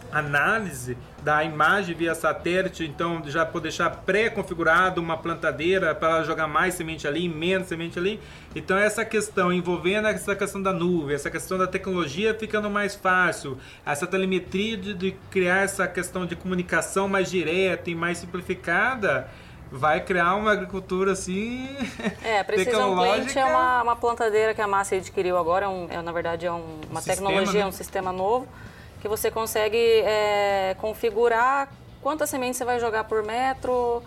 análise 0.09 0.97
da 1.23 1.43
imagem 1.43 1.95
via 1.95 2.13
satélite, 2.13 2.83
então 2.83 3.21
já 3.25 3.45
pode 3.45 3.63
deixar 3.63 3.89
pré-configurado 3.89 4.99
uma 4.99 5.17
plantadeira 5.17 5.95
para 5.95 6.21
jogar 6.23 6.47
mais 6.47 6.73
semente 6.73 7.07
ali, 7.07 7.29
menos 7.29 7.69
semente 7.69 7.97
ali. 7.97 8.19
Então 8.53 8.77
essa 8.77 9.05
questão 9.05 9.51
envolvendo 9.51 10.07
essa 10.09 10.35
questão 10.35 10.61
da 10.61 10.73
nuvem, 10.73 11.15
essa 11.15 11.31
questão 11.31 11.57
da 11.57 11.65
tecnologia 11.65 12.33
ficando 12.33 12.69
mais 12.69 12.93
fácil, 12.93 13.57
essa 13.85 14.05
telemetria 14.05 14.75
de, 14.75 14.93
de 14.93 15.11
criar 15.31 15.63
essa 15.63 15.87
questão 15.87 16.25
de 16.25 16.35
comunicação 16.35 17.07
mais 17.07 17.31
direta 17.31 17.89
e 17.89 17.95
mais 17.95 18.17
simplificada, 18.17 19.29
vai 19.71 20.01
criar 20.01 20.35
uma 20.35 20.51
agricultura 20.51 21.13
assim. 21.13 21.69
É, 22.21 22.41
a 22.41 22.43
Precision 22.43 22.95
Plant 22.95 23.33
é 23.33 23.45
uma, 23.45 23.81
uma 23.81 23.95
plantadeira 23.95 24.53
que 24.53 24.61
a 24.61 24.67
Massa 24.67 24.95
adquiriu 24.95 25.37
agora, 25.37 25.65
é 25.65 25.69
um, 25.69 25.87
é, 25.89 26.01
na 26.01 26.11
verdade 26.11 26.45
é 26.45 26.51
um, 26.51 26.81
uma 26.91 26.99
um 26.99 27.03
tecnologia, 27.03 27.61
né? 27.61 27.65
um 27.65 27.71
sistema 27.71 28.11
novo 28.11 28.45
que 29.03 29.07
você 29.09 29.29
consegue 29.29 29.77
é, 29.77 30.77
configurar 30.79 31.69
quantas 32.01 32.29
sementes 32.29 32.57
você 32.57 32.63
vai 32.63 32.79
jogar 32.79 33.03
por 33.03 33.21
metro, 33.21 34.01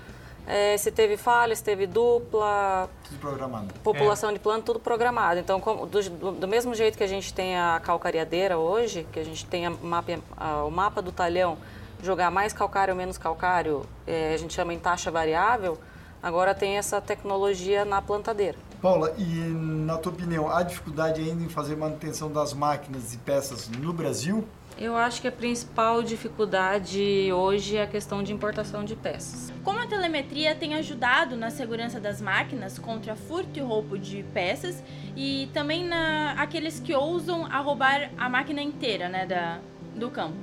é, 0.47 0.75
se 0.79 0.91
teve 0.91 1.19
falha, 1.19 1.55
se 1.55 1.63
teve 1.63 1.87
dupla. 1.87 2.89
Tudo 3.05 3.21
programado. 3.21 3.75
População 3.85 4.31
é. 4.31 4.33
de 4.33 4.39
plano, 4.39 4.63
tudo 4.63 4.81
programado. 4.81 5.39
Então, 5.39 5.61
como, 5.61 5.85
do, 5.85 6.33
do, 6.33 6.49
mesmo 6.49 6.75
jeito 6.75 6.97
que 6.97 7.05
a 7.05 7.07
gente 7.07 7.35
tem 7.35 7.59
a 7.59 7.79
calcariadeira 7.85 8.57
hoje, 8.57 9.07
que 9.13 9.21
a 9.21 9.23
gente 9.23 9.45
tem 9.45 9.67
a 9.67 9.71
mapa, 9.71 10.19
a, 10.35 10.65
o 10.65 10.71
mapa 10.71 11.03
do 11.03 11.13
talhão, 11.13 11.59
jogar 12.03 12.31
mais 12.31 12.55
calcário 12.55 12.95
ou 12.95 12.97
menos 12.97 13.19
calcário, 13.19 13.85
é, 14.07 14.33
a 14.33 14.37
gente 14.39 14.55
chama 14.55 14.73
em 14.73 14.79
taxa 14.79 15.11
variável, 15.11 15.79
agora 16.23 16.55
tem 16.55 16.79
essa 16.79 17.03
tecnologia 17.03 17.85
na 17.85 18.01
plantadeira. 18.01 18.57
Paula, 18.81 19.13
e 19.19 19.25
na 19.25 19.99
tua 19.99 20.13
opinião, 20.13 20.51
há 20.51 20.63
dificuldade 20.63 21.21
ainda 21.21 21.45
em 21.45 21.51
fazer 21.51 21.77
manutenção 21.77 22.33
das 22.33 22.55
máquinas 22.55 23.13
e 23.13 23.19
peças 23.19 23.69
no 23.69 23.93
Brasil? 23.93 24.49
Eu 24.79 24.95
acho 24.95 25.23
que 25.23 25.29
a 25.29 25.33
principal 25.33 26.03
dificuldade 26.03 27.33
hoje 27.33 27.79
é 27.79 27.83
a 27.83 27.87
questão 27.87 28.23
de 28.23 28.31
importação 28.31 28.85
de 28.85 28.95
peças. 28.95 29.51
Como 29.65 29.81
a 29.81 29.87
telemetria 29.87 30.55
tem 30.55 30.75
ajudado 30.75 31.35
na 31.35 31.49
segurança 31.49 31.99
das 31.99 32.21
máquinas 32.21 32.79
contra 32.79 33.17
furto 33.17 33.59
e 33.59 33.63
roubo 33.63 33.99
de 33.99 34.23
peças 34.35 34.85
e 35.17 35.49
também 35.55 35.83
na 35.83 36.33
aqueles 36.33 36.79
que 36.79 36.95
ousam 36.95 37.47
a 37.47 37.59
roubar 37.59 38.11
a 38.19 38.29
máquina 38.29 38.61
inteira, 38.61 39.09
né, 39.09 39.25
da, 39.25 39.61
do 39.95 40.11
campo. 40.11 40.37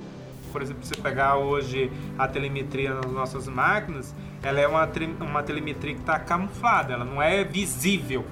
Por 0.50 0.62
exemplo, 0.62 0.84
você 0.84 0.96
pegar 0.96 1.36
hoje 1.36 1.90
a 2.18 2.26
telemetria 2.26 2.92
nas 2.92 3.12
nossas 3.12 3.46
máquinas, 3.46 4.12
ela 4.42 4.60
é 4.60 4.66
uma, 4.66 4.88
uma 5.20 5.42
telemetria 5.44 5.94
que 5.94 6.00
está 6.00 6.18
camuflada, 6.18 6.92
ela 6.92 7.04
não 7.04 7.22
é 7.22 7.44
visível 7.44 8.24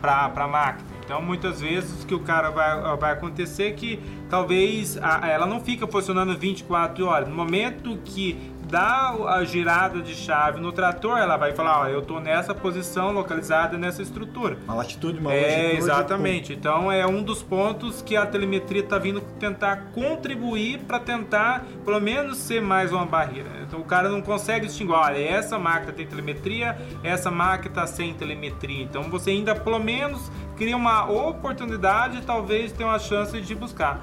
para 0.00 0.26
a 0.26 0.48
máquina. 0.48 0.89
Então, 1.10 1.20
muitas 1.20 1.60
vezes, 1.60 2.04
o 2.04 2.06
que 2.06 2.14
o 2.14 2.20
cara 2.20 2.50
vai, 2.50 2.96
vai 2.96 3.12
acontecer 3.14 3.64
é 3.64 3.72
que 3.72 3.98
talvez 4.28 4.96
a, 5.02 5.28
ela 5.28 5.44
não 5.44 5.58
fica 5.58 5.84
funcionando 5.84 6.38
24 6.38 7.04
horas. 7.04 7.28
No 7.28 7.34
momento 7.34 7.98
que 8.04 8.38
dá 8.70 9.10
a 9.26 9.44
girada 9.44 10.00
de 10.00 10.14
chave 10.14 10.60
no 10.60 10.70
trator, 10.70 11.18
ela 11.18 11.36
vai 11.36 11.52
falar, 11.52 11.80
ó, 11.80 11.86
eu 11.88 12.00
tô 12.00 12.20
nessa 12.20 12.54
posição 12.54 13.10
localizada 13.10 13.76
nessa 13.76 14.00
estrutura. 14.00 14.56
Uma 14.64 14.76
latitude, 14.76 15.18
uma 15.18 15.34
É, 15.34 15.74
exatamente. 15.74 16.52
Então 16.52 16.90
é 16.90 17.04
um 17.04 17.22
dos 17.22 17.42
pontos 17.42 18.00
que 18.00 18.16
a 18.16 18.24
telemetria 18.24 18.80
está 18.80 18.96
vindo 18.96 19.20
tentar 19.40 19.90
contribuir 19.92 20.78
para 20.80 21.00
tentar, 21.00 21.66
pelo 21.84 22.00
menos, 22.00 22.38
ser 22.38 22.62
mais 22.62 22.92
uma 22.92 23.04
barreira. 23.04 23.48
Então 23.66 23.80
o 23.80 23.84
cara 23.84 24.08
não 24.08 24.22
consegue 24.22 24.66
distinguir, 24.66 24.94
olha, 24.94 25.18
essa 25.18 25.58
máquina 25.58 25.92
tem 25.92 26.06
telemetria, 26.06 26.78
essa 27.02 27.30
máquina 27.30 27.70
está 27.70 27.86
sem 27.86 28.14
telemetria. 28.14 28.84
Então 28.84 29.04
você 29.04 29.30
ainda, 29.30 29.54
pelo 29.54 29.80
menos, 29.80 30.30
cria 30.60 30.76
uma 30.76 31.10
oportunidade, 31.10 32.20
talvez 32.20 32.70
tenha 32.70 32.86
uma 32.86 32.98
chance 32.98 33.40
de 33.40 33.54
buscar. 33.54 33.98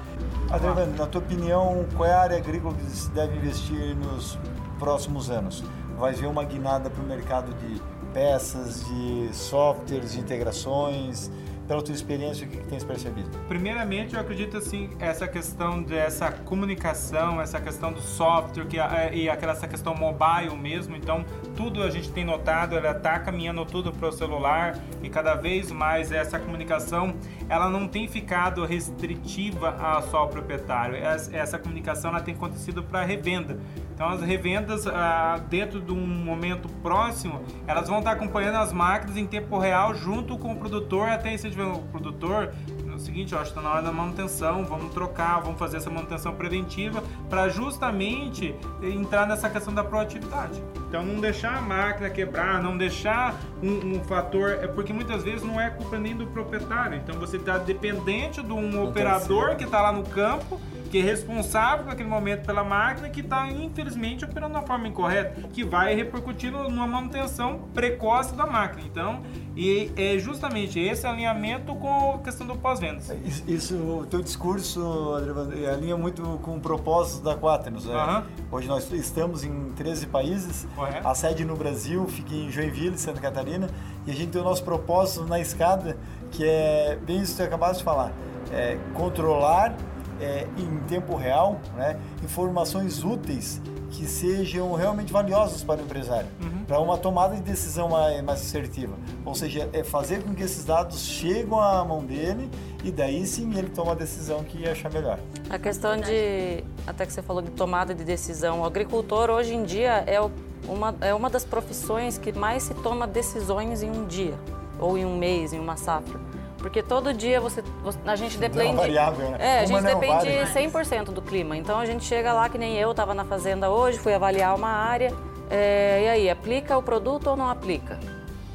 Adriano, 0.50 0.96
na 0.96 1.06
tua 1.06 1.20
opinião, 1.20 1.86
qual 1.96 2.08
é 2.08 2.12
a 2.12 2.20
área 2.20 2.36
agrícola 2.36 2.74
que 2.74 2.84
se 2.90 3.08
deve 3.10 3.36
investir 3.36 3.94
nos 3.94 4.36
próximos 4.76 5.30
anos? 5.30 5.62
Vai 5.96 6.14
ver 6.14 6.26
uma 6.26 6.42
guinada 6.42 6.90
para 6.90 7.00
o 7.00 7.06
mercado 7.06 7.54
de 7.54 7.80
peças, 8.12 8.84
de 8.86 9.28
softwares, 9.32 10.14
de 10.14 10.18
integrações? 10.18 11.30
Pela 11.68 11.82
tua 11.82 11.94
experiência, 11.94 12.46
o 12.46 12.50
que, 12.50 12.56
que 12.56 12.66
tens 12.66 12.82
percebido? 12.82 13.28
Primeiramente, 13.46 14.14
eu 14.14 14.20
acredito 14.20 14.56
assim, 14.56 14.88
essa 14.98 15.28
questão 15.28 15.82
dessa 15.82 16.32
comunicação, 16.32 17.42
essa 17.42 17.60
questão 17.60 17.92
do 17.92 18.00
software 18.00 18.64
que, 18.64 18.80
é, 18.80 19.14
e 19.14 19.28
aquela 19.28 19.52
essa 19.52 19.68
questão 19.68 19.94
mobile 19.94 20.56
mesmo. 20.56 20.96
Então, 20.96 21.26
tudo 21.54 21.82
a 21.82 21.90
gente 21.90 22.10
tem 22.10 22.24
notado, 22.24 22.74
ela 22.74 22.92
está 22.92 23.18
caminhando 23.18 23.66
tudo 23.66 23.92
para 23.92 24.08
o 24.08 24.12
celular 24.12 24.78
e 25.02 25.10
cada 25.10 25.34
vez 25.34 25.70
mais 25.70 26.10
essa 26.10 26.38
comunicação, 26.38 27.14
ela 27.50 27.68
não 27.68 27.86
tem 27.86 28.08
ficado 28.08 28.64
restritiva 28.64 29.76
a 29.78 30.00
só 30.00 30.20
ao 30.20 30.28
proprietário. 30.28 30.96
Essa, 30.96 31.36
essa 31.36 31.58
comunicação 31.58 32.12
ela 32.12 32.20
tem 32.22 32.34
acontecido 32.34 32.82
para 32.82 33.04
revenda. 33.04 33.58
Então 33.98 34.10
as 34.10 34.22
revendas 34.22 34.86
ah, 34.86 35.40
dentro 35.50 35.80
de 35.80 35.90
um 35.90 36.06
momento 36.06 36.68
próximo, 36.68 37.42
elas 37.66 37.88
vão 37.88 37.98
estar 37.98 38.12
acompanhando 38.12 38.54
as 38.54 38.72
máquinas 38.72 39.16
em 39.16 39.26
tempo 39.26 39.58
real 39.58 39.92
junto 39.92 40.38
com 40.38 40.52
o 40.52 40.56
produtor, 40.56 41.08
até 41.08 41.34
incentivar 41.34 41.66
o 41.66 41.82
produtor 41.88 42.54
o 42.98 43.00
seguinte, 43.00 43.34
ó, 43.34 43.42
está 43.42 43.62
na 43.62 43.70
hora 43.70 43.82
da 43.82 43.92
manutenção, 43.92 44.64
vamos 44.64 44.92
trocar, 44.92 45.40
vamos 45.40 45.58
fazer 45.58 45.76
essa 45.76 45.88
manutenção 45.88 46.34
preventiva 46.34 47.02
para 47.30 47.48
justamente 47.48 48.54
entrar 48.82 49.26
nessa 49.26 49.48
questão 49.48 49.72
da 49.72 49.84
proatividade. 49.84 50.62
Então 50.88 51.04
não 51.04 51.20
deixar 51.20 51.56
a 51.56 51.60
máquina 51.60 52.10
quebrar, 52.10 52.62
não 52.62 52.76
deixar 52.76 53.34
um, 53.62 53.94
um 53.94 54.04
fator, 54.04 54.50
é 54.50 54.66
porque 54.66 54.92
muitas 54.92 55.22
vezes 55.22 55.42
não 55.42 55.60
é 55.60 55.70
culpa 55.70 55.96
nem 55.96 56.14
do 56.14 56.26
proprietário. 56.26 56.98
Então 56.98 57.18
você 57.18 57.36
está 57.36 57.56
dependente 57.56 58.42
de 58.42 58.52
um 58.52 58.82
operador 58.82 59.54
que 59.56 59.64
está 59.64 59.80
lá 59.80 59.92
no 59.92 60.02
campo 60.02 60.60
que 60.90 60.98
é 60.98 61.02
responsável 61.02 61.84
naquele 61.86 62.08
momento 62.08 62.46
pela 62.46 62.64
máquina 62.64 63.08
que 63.08 63.20
está 63.20 63.50
infelizmente 63.50 64.24
operando 64.24 64.54
da 64.54 64.62
forma 64.62 64.88
incorreta, 64.88 65.48
que 65.48 65.64
vai 65.64 65.94
repercutir 65.94 66.50
numa 66.50 66.86
manutenção 66.86 67.68
precoce 67.74 68.34
da 68.34 68.46
máquina. 68.46 68.82
Então, 68.86 69.22
e 69.56 69.90
é 69.96 70.18
justamente 70.18 70.78
esse 70.78 71.06
alinhamento 71.06 71.74
com 71.74 72.14
a 72.14 72.18
questão 72.18 72.46
do 72.46 72.56
pós-vendas. 72.56 73.10
Isso, 73.24 73.44
isso, 73.46 73.74
o 73.76 74.06
teu 74.06 74.22
discurso, 74.22 74.80
André, 75.14 75.66
alinha 75.66 75.96
muito 75.96 76.22
com 76.42 76.56
o 76.56 76.60
propósito 76.60 77.24
da 77.24 77.36
Quaternos. 77.36 77.84
Né? 77.84 77.94
Uhum. 77.94 78.22
Hoje 78.52 78.68
nós 78.68 78.90
estamos 78.92 79.44
em 79.44 79.72
13 79.72 80.06
países, 80.06 80.66
a 81.04 81.14
sede 81.14 81.44
no 81.44 81.56
Brasil 81.56 82.06
fica 82.06 82.34
em 82.34 82.50
Joinville, 82.50 82.96
Santa 82.96 83.20
Catarina, 83.20 83.68
e 84.06 84.10
a 84.10 84.14
gente 84.14 84.30
tem 84.30 84.40
o 84.40 84.44
nosso 84.44 84.64
propósito 84.64 85.24
na 85.24 85.40
escada, 85.40 85.96
que 86.30 86.44
é 86.44 86.98
bem 87.04 87.20
isso 87.20 87.32
que 87.32 87.38
você 87.38 87.42
acabaste 87.42 87.78
de 87.78 87.84
falar, 87.84 88.12
é 88.52 88.78
controlar 88.94 89.74
é, 90.20 90.46
em 90.56 90.78
tempo 90.88 91.16
real, 91.16 91.60
né, 91.76 91.98
informações 92.22 93.04
úteis 93.04 93.60
que 93.90 94.06
sejam 94.06 94.74
realmente 94.74 95.12
valiosas 95.12 95.64
para 95.64 95.80
o 95.80 95.84
empresário, 95.84 96.28
uhum. 96.42 96.64
para 96.66 96.78
uma 96.78 96.98
tomada 96.98 97.34
de 97.34 97.42
decisão 97.42 97.88
mais, 97.88 98.22
mais, 98.22 98.40
assertiva. 98.40 98.94
Ou 99.24 99.34
seja, 99.34 99.68
é 99.72 99.82
fazer 99.82 100.22
com 100.22 100.34
que 100.34 100.42
esses 100.42 100.64
dados 100.64 101.06
cheguem 101.06 101.58
à 101.58 101.84
mão 101.84 102.04
dele 102.04 102.50
e 102.84 102.90
daí 102.90 103.26
sim 103.26 103.56
ele 103.56 103.70
toma 103.70 103.92
a 103.92 103.94
decisão 103.94 104.44
que 104.44 104.68
achar 104.68 104.92
melhor. 104.92 105.18
A 105.48 105.58
questão 105.58 105.96
de, 105.96 106.62
até 106.86 107.06
que 107.06 107.12
você 107.12 107.22
falou 107.22 107.42
de 107.42 107.50
tomada 107.50 107.94
de 107.94 108.04
decisão, 108.04 108.60
o 108.60 108.64
agricultor 108.64 109.30
hoje 109.30 109.54
em 109.54 109.64
dia 109.64 110.04
é 110.06 110.20
uma, 110.68 110.94
é 111.00 111.14
uma 111.14 111.30
das 111.30 111.44
profissões 111.44 112.18
que 112.18 112.32
mais 112.32 112.64
se 112.64 112.74
toma 112.74 113.06
decisões 113.06 113.82
em 113.82 113.90
um 113.90 114.06
dia, 114.06 114.34
ou 114.78 114.98
em 114.98 115.04
um 115.04 115.16
mês, 115.16 115.52
em 115.52 115.58
uma 115.58 115.76
safra. 115.76 116.27
Porque 116.58 116.82
todo 116.82 117.14
dia 117.14 117.40
você, 117.40 117.62
a 118.04 118.16
gente 118.16 118.36
depende. 118.36 118.68
Não, 118.68 118.76
variável, 118.76 119.30
né? 119.30 119.38
É, 119.40 119.60
a 119.60 119.64
gente 119.64 119.82
depende 119.82 120.10
vale, 120.10 120.68
100% 120.70 121.04
do 121.06 121.22
clima. 121.22 121.56
Então 121.56 121.78
a 121.78 121.86
gente 121.86 122.04
chega 122.04 122.32
lá, 122.32 122.48
que 122.48 122.58
nem 122.58 122.76
eu 122.76 122.90
estava 122.90 123.14
na 123.14 123.24
fazenda 123.24 123.70
hoje, 123.70 123.98
fui 123.98 124.12
avaliar 124.12 124.54
uma 124.56 124.68
área. 124.68 125.14
É, 125.48 126.02
e 126.02 126.08
aí, 126.08 126.30
aplica 126.30 126.76
o 126.76 126.82
produto 126.82 127.28
ou 127.28 127.36
não 127.36 127.48
aplica? 127.48 127.98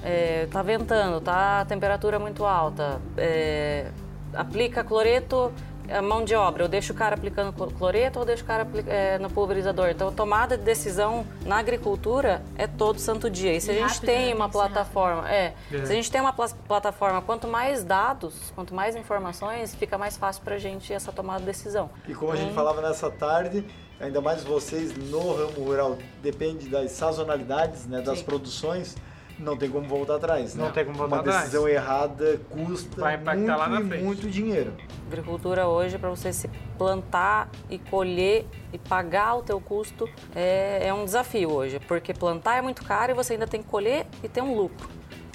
É, 0.03 0.47
tá 0.51 0.61
ventando, 0.61 1.21
tá 1.21 1.61
a 1.61 1.65
temperatura 1.65 2.19
muito 2.19 2.45
alta. 2.45 3.01
É, 3.17 3.87
aplica 4.33 4.83
cloreto 4.83 5.51
a 5.89 6.01
mão 6.01 6.23
de 6.23 6.35
obra, 6.35 6.63
eu 6.63 6.67
deixo 6.67 6.93
o 6.93 6.95
cara 6.95 7.15
aplicando 7.15 7.53
cloreto 7.73 8.19
ou 8.19 8.25
deixo 8.25 8.43
o 8.43 8.45
cara 8.45 8.67
é, 8.87 9.17
no 9.17 9.29
pulverizador. 9.29 9.89
Então, 9.89 10.09
a 10.09 10.11
tomada 10.11 10.57
de 10.57 10.63
decisão 10.63 11.25
na 11.45 11.57
agricultura 11.57 12.41
é 12.57 12.67
todo 12.67 12.99
santo 12.99 13.29
dia. 13.29 13.53
E 13.53 13.61
se 13.61 13.71
a 13.71 13.73
gente 13.73 13.83
rápido, 13.83 14.05
tem 14.05 14.27
né? 14.27 14.35
uma 14.35 14.49
plataforma, 14.49 15.29
é, 15.29 15.53
é, 15.71 15.85
se 15.85 15.91
a 15.91 15.95
gente 15.95 16.11
tem 16.11 16.21
uma 16.21 16.33
plataforma, 16.33 17.21
quanto 17.21 17.47
mais 17.47 17.83
dados, 17.83 18.51
quanto 18.55 18.73
mais 18.73 18.95
informações, 18.95 19.75
fica 19.75 19.97
mais 19.97 20.17
fácil 20.17 20.41
para 20.43 20.55
a 20.55 20.59
gente 20.59 20.93
essa 20.93 21.11
tomada 21.11 21.39
de 21.39 21.45
decisão. 21.45 21.89
E 22.07 22.13
como 22.13 22.31
a 22.31 22.35
gente 22.35 22.51
hum. 22.51 22.55
falava 22.55 22.81
nessa 22.81 23.09
tarde, 23.09 23.65
ainda 23.99 24.21
mais 24.21 24.43
vocês 24.43 24.95
no 25.09 25.35
ramo 25.35 25.63
rural, 25.63 25.97
depende 26.21 26.67
das 26.67 26.91
sazonalidades, 26.91 27.85
né, 27.85 28.01
das 28.01 28.19
Sim. 28.19 28.25
produções 28.25 28.95
não 29.43 29.57
tem 29.57 29.69
como 29.69 29.87
voltar 29.87 30.15
atrás. 30.15 30.55
Não 30.55 30.65
né? 30.65 30.71
tem 30.73 30.85
como 30.85 30.97
voltar 30.97 31.19
atrás. 31.19 31.35
Uma 31.35 31.43
decisão 31.43 31.67
errada 31.67 32.39
custa 32.49 33.01
Vai 33.01 33.17
muito, 33.17 33.47
lá 33.47 33.67
na 33.67 33.81
frente. 33.81 34.03
muito 34.03 34.29
dinheiro. 34.29 34.73
Agricultura 35.07 35.67
hoje, 35.67 35.97
para 35.97 36.09
você 36.09 36.31
se 36.31 36.49
plantar 36.77 37.49
e 37.69 37.77
colher 37.77 38.45
e 38.71 38.77
pagar 38.77 39.35
o 39.35 39.43
teu 39.43 39.59
custo, 39.59 40.09
é, 40.35 40.87
é 40.87 40.93
um 40.93 41.05
desafio 41.05 41.51
hoje. 41.51 41.79
Porque 41.79 42.13
plantar 42.13 42.57
é 42.57 42.61
muito 42.61 42.83
caro 42.83 43.11
e 43.11 43.15
você 43.15 43.33
ainda 43.33 43.47
tem 43.47 43.61
que 43.61 43.69
colher 43.69 44.07
e 44.23 44.29
ter 44.29 44.41
um 44.41 44.55
lucro. 44.55 44.89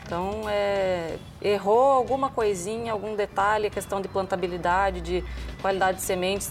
Então, 0.05 0.49
é, 0.49 1.19
errou 1.43 1.93
alguma 1.93 2.31
coisinha, 2.31 2.93
algum 2.93 3.15
detalhe, 3.15 3.69
questão 3.69 4.01
de 4.01 4.09
plantabilidade, 4.09 5.03
de 5.03 5.23
qualidade 5.61 5.99
de 5.99 6.05
semente, 6.05 6.47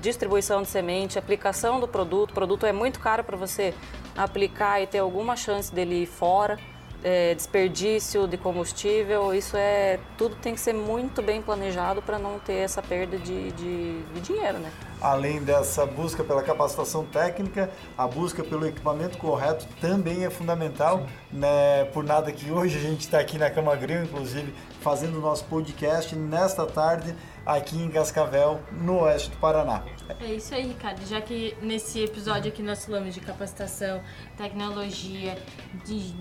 distribuição 0.00 0.62
de 0.62 0.68
semente, 0.68 1.18
aplicação 1.18 1.78
do 1.78 1.86
produto. 1.86 2.30
O 2.30 2.34
produto 2.34 2.64
é 2.64 2.72
muito 2.72 2.98
caro 3.00 3.22
para 3.22 3.36
você 3.36 3.74
aplicar 4.16 4.80
e 4.80 4.86
ter 4.86 5.00
alguma 5.00 5.36
chance 5.36 5.74
dele 5.74 6.04
ir 6.04 6.06
fora 6.06 6.58
é, 7.04 7.34
desperdício 7.34 8.26
de 8.26 8.38
combustível, 8.38 9.34
isso 9.34 9.56
é 9.58 10.00
tudo 10.16 10.34
tem 10.36 10.54
que 10.54 10.60
ser 10.60 10.72
muito 10.72 11.20
bem 11.20 11.42
planejado 11.42 12.00
para 12.00 12.18
não 12.18 12.38
ter 12.38 12.54
essa 12.54 12.80
perda 12.80 13.18
de, 13.18 13.52
de, 13.52 14.02
de, 14.02 14.20
dinheiro, 14.22 14.58
né? 14.58 14.72
Além 15.02 15.42
dessa 15.42 15.84
busca 15.84 16.24
pela 16.24 16.42
capacitação 16.42 17.04
técnica, 17.04 17.70
a 17.96 18.08
busca 18.08 18.42
pelo 18.42 18.66
equipamento 18.66 19.18
correto 19.18 19.66
também 19.82 20.24
é 20.24 20.30
fundamental, 20.30 21.06
né? 21.30 21.84
Por 21.92 22.02
nada 22.02 22.32
que 22.32 22.50
hoje 22.50 22.78
a 22.78 22.80
gente 22.80 23.02
está 23.02 23.18
aqui 23.18 23.36
na 23.36 23.50
Cama 23.50 23.76
Grill, 23.76 24.04
inclusive, 24.04 24.54
fazendo 24.84 25.16
o 25.16 25.20
nosso 25.22 25.46
podcast 25.46 26.14
nesta 26.14 26.66
tarde 26.66 27.16
aqui 27.46 27.78
em 27.78 27.88
Cascavel, 27.88 28.60
no 28.70 29.00
oeste 29.00 29.30
do 29.30 29.36
Paraná. 29.38 29.82
É 30.20 30.34
isso 30.34 30.54
aí, 30.54 30.68
Ricardo. 30.68 31.06
Já 31.06 31.22
que 31.22 31.56
nesse 31.62 32.04
episódio 32.04 32.52
aqui 32.52 32.62
nós 32.62 32.84
falamos 32.84 33.14
de 33.14 33.20
capacitação, 33.20 34.02
tecnologia, 34.36 35.38
de 35.86 36.12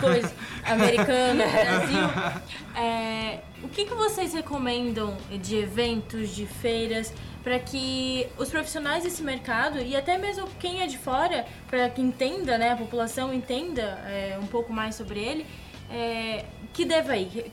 coisa 0.00 0.32
americana, 0.66 1.44
Brasil, 1.46 2.42
é, 2.76 3.38
o 3.62 3.68
que, 3.68 3.84
que 3.84 3.94
vocês 3.94 4.34
recomendam 4.34 5.16
de 5.40 5.56
eventos, 5.56 6.34
de 6.34 6.44
feiras, 6.44 7.14
para 7.44 7.60
que 7.60 8.26
os 8.36 8.50
profissionais 8.50 9.04
desse 9.04 9.22
mercado 9.22 9.78
e 9.78 9.94
até 9.94 10.18
mesmo 10.18 10.48
quem 10.58 10.82
é 10.82 10.88
de 10.88 10.98
fora, 10.98 11.46
para 11.68 11.88
que 11.88 12.02
entenda, 12.02 12.58
né, 12.58 12.72
a 12.72 12.76
população 12.76 13.32
entenda 13.32 13.82
é, 14.08 14.36
um 14.42 14.46
pouco 14.48 14.72
mais 14.72 14.96
sobre 14.96 15.20
ele, 15.20 15.46
é, 15.88 16.44
que 16.72 16.84
deva 16.84 17.16
ir? 17.16 17.52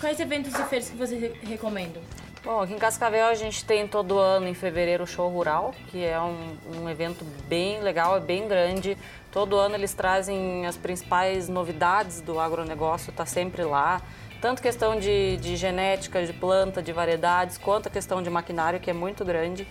Quais, 0.00 0.20
eventos 0.20 0.54
e 0.54 0.64
feiras 0.64 0.90
que 0.90 0.96
vocês 0.96 1.32
recomendam? 1.42 2.02
Bom, 2.44 2.60
aqui 2.60 2.74
em 2.74 2.78
Cascavel 2.78 3.26
a 3.26 3.34
gente 3.34 3.64
tem 3.64 3.88
todo 3.88 4.18
ano 4.18 4.46
em 4.46 4.52
fevereiro 4.52 5.04
o 5.04 5.06
Show 5.06 5.30
Rural, 5.30 5.74
que 5.88 6.04
é 6.04 6.20
um, 6.20 6.58
um 6.76 6.90
evento 6.90 7.24
bem 7.48 7.80
legal, 7.80 8.16
é 8.18 8.20
bem 8.20 8.46
grande. 8.46 8.98
Todo 9.32 9.56
ano 9.56 9.74
eles 9.74 9.94
trazem 9.94 10.66
as 10.66 10.76
principais 10.76 11.48
novidades 11.48 12.20
do 12.20 12.38
agronegócio, 12.38 13.10
está 13.10 13.24
sempre 13.24 13.64
lá. 13.64 14.02
Tanto 14.42 14.60
questão 14.60 15.00
de, 15.00 15.38
de 15.38 15.56
genética, 15.56 16.22
de 16.26 16.34
planta, 16.34 16.82
de 16.82 16.92
variedades, 16.92 17.56
quanto 17.56 17.86
a 17.86 17.90
questão 17.90 18.22
de 18.22 18.28
maquinário, 18.28 18.78
que 18.78 18.90
é 18.90 18.92
muito 18.92 19.24
grande. 19.24 19.66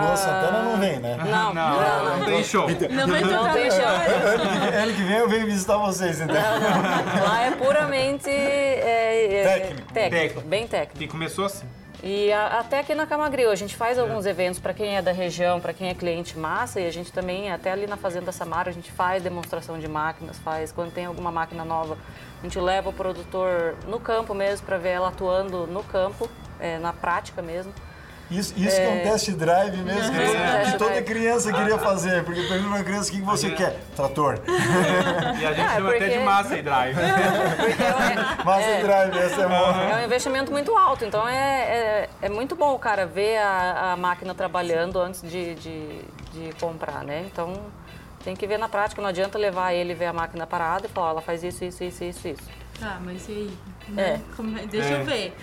Luan 0.00 0.16
Santana 0.16 0.62
não 0.62 0.76
vem, 0.78 0.98
né? 0.98 1.16
Não, 1.24 1.54
não, 1.54 2.18
não, 2.18 2.24
tem 2.26 2.42
show. 2.44 2.66
Não, 2.90 3.06
vai 3.08 3.20
não 3.22 3.52
tem 3.52 3.70
show. 3.70 3.80
Ano 4.82 4.92
que 4.94 5.02
vem 5.02 5.16
eu 5.18 5.28
venho 5.28 5.46
visitar 5.46 5.76
vocês, 5.78 6.20
então. 6.20 6.34
Lá 6.34 7.42
é 7.44 7.50
puramente 7.52 8.28
é, 8.28 9.40
é, 9.40 9.42
Técnico. 9.44 9.92
técnico, 9.92 10.40
bem 10.42 10.66
técnico. 10.66 11.02
E 11.02 11.06
começou 11.08 11.44
assim. 11.44 11.66
E 12.02 12.30
a- 12.32 12.58
até 12.60 12.80
aqui 12.80 12.94
na 12.94 13.06
Camagril, 13.06 13.50
a 13.50 13.54
gente 13.54 13.74
faz 13.74 13.98
alguns 13.98 14.26
eventos 14.26 14.60
para 14.60 14.74
quem 14.74 14.96
é 14.96 15.00
da 15.00 15.12
região, 15.12 15.58
para 15.58 15.72
quem 15.72 15.88
é 15.88 15.94
cliente 15.94 16.38
massa, 16.38 16.78
e 16.80 16.86
a 16.86 16.90
gente 16.92 17.10
também, 17.10 17.50
até 17.50 17.72
ali 17.72 17.86
na 17.86 17.96
Fazenda 17.96 18.30
Samara, 18.30 18.68
a 18.68 18.72
gente 18.74 18.92
faz 18.92 19.22
demonstração 19.22 19.78
de 19.78 19.88
máquinas, 19.88 20.36
faz 20.38 20.70
quando 20.70 20.92
tem 20.92 21.06
alguma 21.06 21.32
máquina 21.32 21.64
nova, 21.64 21.96
a 22.40 22.42
gente 22.42 22.58
leva 22.58 22.90
o 22.90 22.92
produtor 22.92 23.74
no 23.88 23.98
campo 23.98 24.34
mesmo 24.34 24.66
para 24.66 24.76
ver 24.76 24.90
ela 24.90 25.08
atuando 25.08 25.66
no 25.66 25.82
campo, 25.84 26.28
é, 26.60 26.78
na 26.78 26.92
prática 26.92 27.40
mesmo. 27.40 27.72
Isso, 28.30 28.54
isso 28.56 28.76
que 28.76 28.82
é 28.82 28.88
um 28.88 29.02
test 29.10 29.30
drive 29.32 29.76
mesmo, 29.82 30.12
que, 30.12 30.18
É, 30.18 30.26
que 30.26 30.64
test 30.64 30.76
toda 30.78 31.02
criança 31.02 31.52
queria 31.52 31.78
fazer. 31.78 32.24
Porque 32.24 32.42
pergunta 32.42 32.74
pra 32.76 32.84
criança 32.84 33.10
o 33.10 33.12
que 33.14 33.20
você 33.20 33.50
quer. 33.50 33.78
Trator. 33.94 34.38
E 35.40 35.44
a 35.46 35.52
gente 35.52 35.60
Ah, 35.60 35.74
chama 35.74 35.90
até 35.90 35.98
porque- 35.98 36.18
de 36.18 36.24
massa 36.24 36.56
e 36.58 36.62
drive. 36.62 36.98
É, 36.98 38.44
Massa 38.44 38.60
é, 38.62 38.82
drive, 38.82 39.18
essa 39.18 39.42
é 39.42 39.46
boa. 39.48 39.82
é 39.82 39.96
um 40.02 40.04
investimento 40.04 40.50
muito 40.50 40.76
alto, 40.76 41.04
então 41.04 41.26
é, 41.28 41.34
é, 41.34 42.08
é 42.22 42.28
muito 42.28 42.54
bom 42.56 42.74
o 42.74 42.78
cara 42.78 43.06
ver 43.06 43.38
a, 43.38 43.92
a 43.92 43.96
máquina 43.96 44.34
trabalhando 44.34 44.98
antes 45.00 45.22
de, 45.22 45.54
de, 45.54 45.98
de 46.32 46.52
comprar, 46.60 47.04
né? 47.04 47.24
Então 47.30 47.52
tem 48.24 48.34
que 48.34 48.46
ver 48.46 48.58
na 48.58 48.68
prática, 48.68 49.00
não 49.02 49.08
adianta 49.10 49.36
levar 49.38 49.72
ele 49.74 49.92
ver 49.94 50.06
a 50.06 50.12
máquina 50.12 50.46
parada 50.46 50.86
e 50.86 50.88
falar, 50.88 51.08
"Ó, 51.08 51.10
ela 51.10 51.20
faz 51.20 51.44
isso, 51.44 51.64
isso, 51.64 51.84
isso, 51.84 52.04
isso, 52.04 52.28
isso. 52.28 52.42
Tá, 52.80 52.98
mas 53.04 53.28
e 53.28 53.32
aí? 53.32 53.58
Né? 53.88 54.20
Como 54.36 54.58
é- 54.58 54.66
Deixa 54.66 54.88
É. 54.94 55.00
eu 55.00 55.04
ver. 55.04 55.36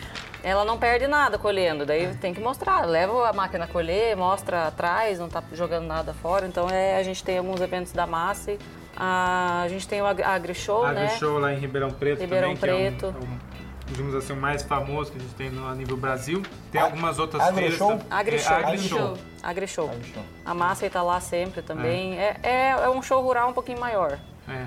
Ela 0.44 0.66
não 0.66 0.78
perde 0.78 1.06
nada 1.08 1.38
colhendo, 1.38 1.86
daí 1.86 2.16
tem 2.16 2.34
que 2.34 2.40
mostrar. 2.42 2.86
Leva 2.86 3.30
a 3.30 3.34
máquina 3.34 3.66
a 3.66 3.68
colher, 3.68 4.16
mostra 4.18 4.68
atrás, 4.68 5.20
não 5.20 5.30
tá 5.30 5.44
jogando 5.54 5.86
nada 5.86 6.14
fora. 6.14 6.48
Então 6.48 6.68
é, 6.70 6.98
a 6.98 7.04
gente 7.04 7.24
tem 7.24 7.38
alguns 7.38 7.62
eventos 7.62 7.92
da 7.92 8.08
massa. 8.08 8.58
A, 8.98 9.62
a 9.64 9.68
gente 9.68 9.88
tem 9.88 10.02
o 10.02 10.06
Agri- 10.06 10.24
AgriShow, 10.24 10.84
Agri 10.86 11.00
né? 11.02 11.10
Show 11.18 11.38
lá 11.40 11.54
em 11.54 11.58
Ribeirão 11.60 11.92
Preto 11.92 12.20
Ribeirão 12.22 12.56
também, 12.56 12.78
que 12.78 12.88
é 12.88 12.98
Preto. 12.98 13.06
um, 13.08 13.22
é 13.22 13.24
um, 13.24 13.40
digamos 13.88 14.16
assim, 14.16 14.34
o 14.34 14.36
mais 14.36 14.64
famoso 14.64 15.12
que 15.12 15.18
a 15.18 15.22
gente 15.22 15.34
tem 15.36 15.50
no, 15.50 15.68
a 15.68 15.74
nível 15.76 15.96
Brasil. 15.96 16.42
Tem 16.72 16.82
A- 16.82 16.86
algumas 16.86 17.20
outras 17.20 17.42
Agri 17.44 17.70
feiras. 17.72 17.82
AgriShow. 17.82 17.92
É, 17.92 18.14
Agri 18.16 18.36
AgriShow. 18.66 18.98
Show. 19.00 19.18
AgriShow. 19.44 19.90
AgriShow. 19.90 20.24
A 20.46 20.54
massa 20.54 20.86
está 20.88 21.02
lá 21.04 21.20
sempre 21.22 21.62
também. 21.62 22.18
É, 22.20 22.36
é, 22.44 22.70
é 22.72 22.90
um 22.90 23.02
show 23.02 23.22
rural 23.22 23.50
um 23.50 23.54
pouquinho 23.54 23.80
maior. 23.80 24.18
É. 24.50 24.66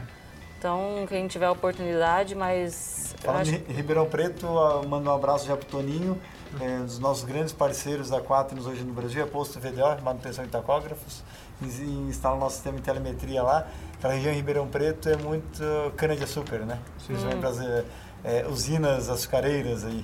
Então, 0.65 1.05
quem 1.07 1.29
tiver 1.29 1.51
oportunidade, 1.51 2.35
mas 2.35 3.15
Falando 3.19 3.43
acho 3.43 3.51
em 3.55 3.73
Ribeirão 3.75 4.07
Preto, 4.07 4.47
ah, 4.59 4.81
mando 4.89 5.11
um 5.11 5.15
abraço 5.15 5.47
já 5.47 5.55
pro 5.59 5.67
Toninho, 5.67 6.19
é, 6.59 6.79
um 6.79 6.87
dos 6.87 6.99
nossos 6.99 7.23
grandes 7.23 7.53
parceiros 7.53 8.09
da 8.09 8.19
Quaternos 8.23 8.67
hoje 8.67 8.83
no 8.83 8.95
Brasil, 8.95 9.23
é 9.23 9.27
Posto 9.27 9.61
VDO, 9.61 10.03
manutenção 10.03 10.43
de 10.43 10.51
tacógrafos, 10.51 11.23
instala 11.61 12.37
o 12.37 12.41
nosso 12.41 12.55
sistema 12.55 12.79
de 12.79 12.83
telemetria 12.83 13.43
lá. 13.43 13.67
Aquela 13.99 14.15
região 14.15 14.33
em 14.33 14.37
Ribeirão 14.37 14.67
Preto 14.67 15.07
é 15.11 15.17
muito 15.19 15.63
cana-de-açúcar, 15.99 16.61
né? 16.61 16.79
Principalmente 17.05 17.41
para 17.41 17.51
as 17.51 18.47
usinas 18.51 19.11
açucareiras 19.11 19.85
aí. 19.85 20.03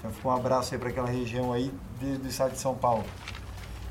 Então 0.00 0.10
fica 0.10 0.26
um 0.28 0.32
abraço 0.34 0.74
aí 0.74 0.80
para 0.80 0.88
aquela 0.88 1.08
região 1.08 1.52
aí 1.52 1.72
de- 2.00 2.16
do 2.18 2.26
estado 2.26 2.50
de 2.50 2.58
São 2.58 2.74
Paulo. 2.74 3.04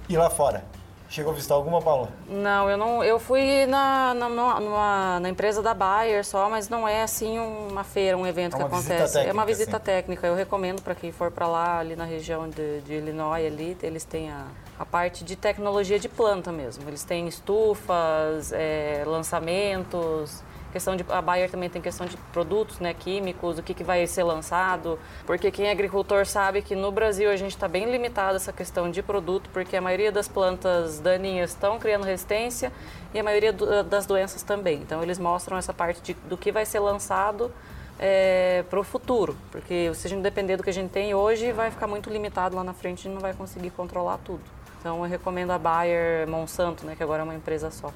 E 0.10 0.18
lá 0.18 0.30
fora? 0.30 0.66
Chegou 1.12 1.34
a 1.34 1.36
visitar 1.36 1.56
alguma, 1.56 1.82
Paula? 1.82 2.08
Não, 2.30 2.70
eu 2.70 2.78
não. 2.78 3.04
Eu 3.04 3.20
fui 3.20 3.66
na, 3.66 4.14
na, 4.14 4.30
numa- 4.30 5.20
na 5.20 5.28
empresa 5.30 5.62
da 5.62 5.74
Bayer 5.74 6.26
só, 6.26 6.50
mas 6.50 6.70
não 6.70 6.88
é 6.88 7.04
assim 7.04 7.38
uma 7.38 7.84
feira, 7.84 8.18
um 8.18 8.26
evento 8.26 8.56
É 8.56 8.60
que 8.60 8.64
acontece. 8.64 9.18
é 9.18 9.22
uma 9.24 9.26
técnica, 9.26 9.46
visita 9.46 9.76
assim. 9.76 9.86
técnica. 9.86 10.26
Eu 10.28 10.36
recomendo 10.36 10.82
para 10.82 10.96
quem 10.96 11.12
for 11.12 11.30
para 11.30 11.48
lá, 11.48 11.80
ali 11.80 11.98
na 11.98 12.06
região 12.06 12.48
de, 12.48 12.80
de 12.82 12.94
Illinois, 12.94 13.46
ali, 13.46 13.78
eles 13.84 14.06
têm 14.06 14.32
a, 14.32 14.46
a 14.80 14.86
parte 14.86 15.26
de 15.26 15.36
tecnologia 15.36 16.00
de 16.00 16.08
planta 16.08 16.50
mesmo. 16.50 16.88
Eles 16.88 17.04
têm 17.04 17.28
estufas, 17.28 18.54
é, 18.54 19.04
lançamentos. 19.06 20.42
Questão 20.72 20.96
de, 20.96 21.06
a 21.10 21.22
Bayer 21.22 21.50
também 21.52 21.70
tem 21.70 21.82
questão 21.82 22.06
de 22.08 22.16
produtos 22.34 22.80
né, 22.80 22.94
químicos, 22.94 23.58
o 23.60 23.64
que, 23.64 23.74
que 23.74 23.84
vai 23.84 24.06
ser 24.08 24.24
lançado. 24.24 24.98
Porque 25.26 25.52
quem 25.52 25.68
é 25.68 25.72
agricultor 25.72 26.26
sabe 26.26 26.62
que 26.62 26.76
no 26.76 26.92
Brasil 26.92 27.30
a 27.30 27.36
gente 27.36 27.52
está 27.52 27.68
bem 27.68 27.92
limitado 27.92 28.36
essa 28.38 28.54
questão 28.54 28.90
de 28.90 29.02
produto, 29.04 29.50
porque 29.52 29.76
a 29.76 29.82
maioria 29.82 30.12
das 30.12 30.28
plantas 30.28 31.00
daninhas 31.00 31.52
estão 31.52 31.78
criando 31.78 32.04
resistência 32.06 32.72
e 33.14 33.20
a 33.20 33.24
maioria 33.24 33.52
do- 33.52 33.84
das 33.84 34.06
doenças 34.06 34.42
também. 34.44 34.78
Então 34.82 35.04
eles 35.04 35.20
mostram 35.20 35.58
essa 35.58 35.74
parte 35.74 36.02
de, 36.02 36.14
do 36.28 36.38
que 36.38 36.52
vai 36.52 36.66
ser 36.66 36.80
lançado 36.80 37.52
para 38.70 38.80
o 38.80 38.84
futuro. 38.84 39.36
Porque 39.52 39.92
se 39.94 40.08
a 40.08 40.10
gente 40.10 40.22
depender 40.24 40.58
do 40.58 40.64
que 40.64 40.70
a 40.70 40.74
gente 40.74 40.90
tem 40.90 41.14
hoje, 41.14 41.52
vai 41.52 41.70
ficar 41.70 41.86
muito 41.88 42.10
limitado 42.10 42.56
lá 42.56 42.64
na 42.64 42.74
frente 42.74 43.06
e 43.06 43.10
não 43.10 43.20
vai 43.20 43.34
conseguir 43.34 43.70
controlar 43.72 44.18
tudo. 44.26 44.42
Então 44.80 45.04
eu 45.04 45.10
recomendo 45.10 45.52
a 45.52 45.60
Bayer 45.60 46.28
Monsanto, 46.28 46.84
né, 46.86 46.96
que 46.96 47.04
agora 47.04 47.22
é 47.22 47.24
uma 47.24 47.36
empresa 47.36 47.70
só. 47.70 47.92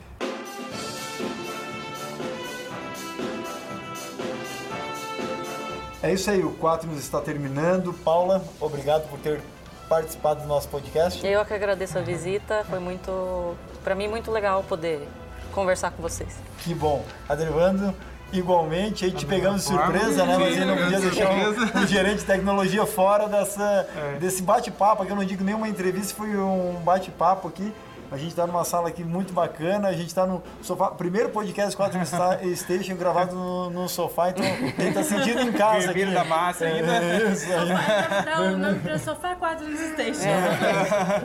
É 6.05 6.13
isso 6.13 6.29
aí, 6.29 6.43
o 6.43 6.51
Quaternos 6.51 6.99
está 6.99 7.19
terminando. 7.19 7.91
Paula, 7.91 8.43
obrigado 8.61 9.09
por 9.09 9.17
ter 9.17 9.41
participado 9.89 10.41
do 10.41 10.47
nosso 10.47 10.67
podcast. 10.69 11.25
Eu 11.25 11.43
que 11.43 11.51
agradeço 11.53 11.97
a 11.97 12.01
visita, 12.01 12.63
foi 12.69 12.77
muito, 12.77 13.55
para 13.83 13.95
mim, 13.95 14.07
muito 14.07 14.29
legal 14.29 14.63
poder 14.63 15.07
conversar 15.51 15.89
com 15.89 16.03
vocês. 16.03 16.29
Que 16.59 16.75
bom. 16.75 17.03
Adrevando, 17.27 17.91
igualmente, 18.31 19.03
aí 19.03 19.11
te 19.11 19.25
pegamos 19.25 19.63
de 19.65 19.69
forma. 19.73 19.83
surpresa, 19.93 20.25
né? 20.27 20.37
Mas 20.37 20.55
ele 20.55 20.65
não 20.65 20.77
podia 20.77 20.97
de 20.99 21.09
deixar 21.09 21.27
surpresa. 21.43 21.79
um 21.79 21.87
gerente 21.87 22.17
de 22.19 22.25
tecnologia 22.25 22.85
fora 22.85 23.27
dessa, 23.27 23.87
É. 23.95 24.17
desse 24.19 24.43
bate-papo, 24.43 25.03
que 25.07 25.11
eu 25.11 25.15
não 25.15 25.25
digo 25.25 25.43
nenhuma 25.43 25.67
entrevista, 25.67 26.13
foi 26.15 26.35
um 26.37 26.73
bate-papo 26.83 27.47
aqui. 27.47 27.73
A 28.15 28.17
gente 28.17 28.29
está 28.29 28.47
numa 28.47 28.63
sala 28.63 28.87
aqui 28.87 29.03
muito 29.03 29.33
bacana, 29.33 29.89
a 29.89 29.91
gente 29.91 30.07
está 30.07 30.25
no 30.25 30.41
sofá. 30.61 30.87
Primeiro 30.91 31.27
podcast 31.29 31.75
4 31.75 31.99
Station 32.55 32.95
gravado 32.95 33.35
no, 33.35 33.69
no 33.69 33.89
sofá, 33.89 34.29
então 34.29 34.41
a 34.45 34.47
gente 34.47 34.87
está 34.87 35.03
sentindo 35.03 35.41
em 35.41 35.51
casa 35.51 35.91
aqui. 35.91 35.99
Vermelho 35.99 36.13
da 36.13 36.23
massa 36.23 36.63
ainda. 36.63 36.95
É 36.95 37.29
isso 37.29 37.45
aí. 37.51 38.23
Para 38.23 38.41
o 38.41 38.57
nome 38.57 38.79
para 38.79 38.97
Sofá 38.97 39.35
4 39.35 39.67
no 39.67 39.75
Station. 39.77 40.21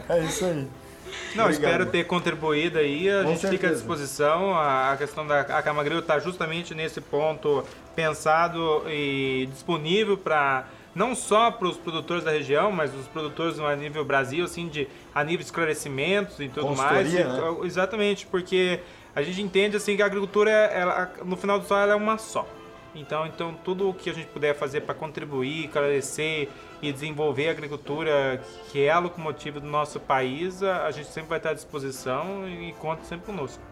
É 0.09 0.19
isso 0.25 0.45
aí. 0.45 0.69
Não, 1.37 1.45
Obrigado. 1.45 1.51
espero 1.53 1.87
ter 1.87 2.05
contribuído 2.09 2.79
aí. 2.81 3.09
A 3.09 3.23
Com 3.23 3.29
gente 3.31 3.39
fica 3.39 3.47
à 3.47 3.51
certeza. 3.51 3.75
disposição. 3.75 4.53
A 4.57 4.91
a 4.91 4.97
questão 4.97 5.25
da 5.25 5.43
a 5.43 5.63
Camagril 5.63 6.01
está 6.01 6.19
justamente 6.19 6.75
nesse 6.75 7.01
ponto 7.01 7.65
pensado 7.95 8.83
e 8.89 9.49
disponível 9.53 10.19
para 10.19 10.65
não 10.95 11.15
só 11.15 11.51
para 11.51 11.69
os 11.69 11.77
produtores 11.77 12.25
da 12.25 12.31
região, 12.31 12.73
mas 12.73 12.95
os 12.95 13.07
produtores 13.09 13.59
a 13.59 13.77
nível 13.77 14.05
Brasil, 14.05 14.45
assim, 14.45 14.69
de 14.69 14.89
a 15.15 15.23
nível 15.23 15.39
de 15.39 15.45
esclarecimentos 15.45 16.41
e 16.41 16.49
tudo 16.49 16.75
mais. 16.77 17.13
E- 17.13 17.21
Exatamente, 17.65 18.27
porque 18.27 18.81
a 19.15 19.23
gente 19.23 19.41
entende 19.41 19.77
assim 19.77 19.97
que 19.97 20.03
a 20.03 20.07
agricultura, 20.07 20.51
ela, 20.51 21.13
no 21.25 21.37
final 21.37 21.59
do 21.59 21.67
dia, 21.67 21.77
ela 21.77 21.93
é 21.93 21.97
uma 21.97 22.19
só. 22.19 22.47
Então, 22.95 23.27
então 23.27 23.55
tudo 23.65 23.89
o 23.89 23.95
que 23.95 24.11
a 24.11 24.13
gente 24.13 24.27
puder 24.29 24.55
fazer 24.55 24.81
para 24.81 24.95
contribuir, 24.95 25.67
esclarecer 25.67 26.49
e 26.83 26.93
desenvolver 26.93 27.49
a 27.49 27.51
agricultura, 27.53 28.43
que 28.71 28.85
é 28.85 28.91
a 28.91 28.99
locomotiva 28.99 29.61
do 29.61 29.67
nosso 29.67 30.01
país, 30.01 30.63
a, 30.63 30.91
gente 30.91 31.09
sempre 31.09 31.29
vai 31.29 31.39
estar 31.39 31.51
à 31.51 31.55
disposição 31.55 32.49
e 32.49 32.73
conta 32.81 33.05
sempre 33.05 33.27
conosco. 33.27 33.63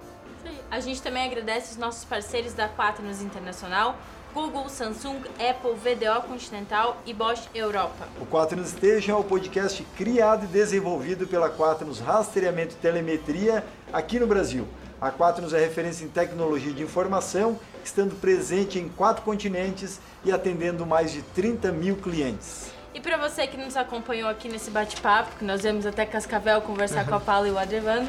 A 0.70 0.80
gente 0.80 1.02
também 1.02 1.24
agradece 1.24 1.72
os 1.72 1.76
nossos 1.76 2.04
parceiros 2.04 2.54
da 2.54 2.68
Quaternos 2.68 3.20
Internacional, 3.20 3.96
Google, 4.38 4.68
Samsung, 4.68 5.22
Apple, 5.36 5.74
VDO 5.74 6.22
Continental 6.28 7.02
e 7.04 7.12
Bosch 7.12 7.48
Europa. 7.52 8.06
O 8.20 8.24
Quaternos 8.24 8.68
Station 8.68 9.10
é 9.10 9.14
o 9.16 9.24
podcast 9.24 9.82
criado 9.96 10.44
e 10.44 10.46
desenvolvido 10.46 11.26
pela 11.26 11.50
Quaternos 11.50 11.98
Rastreamento 11.98 12.76
e 12.76 12.78
Telemetria 12.78 13.64
aqui 13.92 14.20
no 14.20 14.28
Brasil. 14.28 14.68
A 15.00 15.10
Quaternos 15.10 15.52
é 15.52 15.58
referência 15.58 16.04
em 16.04 16.08
tecnologia 16.08 16.72
de 16.72 16.84
informação, 16.84 17.58
estando 17.84 18.14
presente 18.20 18.78
em 18.78 18.88
quatro 18.88 19.24
continentes 19.24 19.98
e 20.24 20.30
atendendo 20.30 20.86
mais 20.86 21.10
de 21.10 21.20
30 21.20 21.72
mil 21.72 21.96
clientes. 21.96 22.70
E 22.94 23.00
para 23.00 23.16
você 23.16 23.44
que 23.44 23.56
nos 23.56 23.76
acompanhou 23.76 24.30
aqui 24.30 24.48
nesse 24.48 24.70
bate-papo, 24.70 25.34
que 25.36 25.44
nós 25.44 25.62
viemos 25.62 25.84
até 25.84 26.06
Cascavel 26.06 26.60
conversar 26.62 27.04
com 27.04 27.14
a 27.16 27.20
Paula 27.20 27.48
e 27.48 27.50
o 27.50 27.58
Adrevando, 27.58 28.08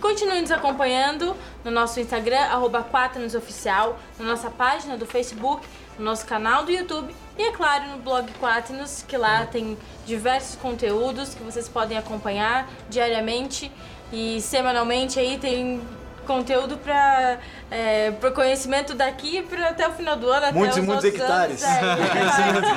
continue 0.00 0.40
nos 0.40 0.50
acompanhando 0.50 1.36
no 1.64 1.70
nosso 1.70 2.00
Instagram, 2.00 2.40
arroba 2.40 2.82
Quaternosoficial, 2.82 3.98
na 4.18 4.24
nossa 4.24 4.50
página 4.50 4.96
do 4.96 5.06
Facebook, 5.06 5.66
no 5.98 6.04
nosso 6.04 6.26
canal 6.26 6.64
do 6.64 6.70
YouTube 6.70 7.14
e, 7.36 7.42
é 7.42 7.52
claro, 7.52 7.88
no 7.88 7.98
blog 7.98 8.30
Quaternos, 8.40 9.04
que 9.06 9.16
lá 9.16 9.46
tem 9.46 9.78
diversos 10.06 10.56
conteúdos 10.56 11.34
que 11.34 11.42
vocês 11.42 11.68
podem 11.68 11.96
acompanhar 11.96 12.68
diariamente 12.88 13.70
e 14.12 14.40
semanalmente 14.40 15.18
aí 15.18 15.38
tem 15.38 15.80
conteúdo 16.30 16.76
para 16.78 17.38
é, 17.68 18.12
pro 18.12 18.30
conhecimento 18.30 18.94
daqui 18.94 19.42
para 19.42 19.70
até 19.70 19.88
o 19.88 19.92
final 19.92 20.16
do 20.16 20.30
ano, 20.30 20.52
muitos 20.52 20.76
até 20.76 20.84
e 20.84 20.88
muitos 20.88 21.04
hectares. 21.04 21.62
Anos, 21.64 22.68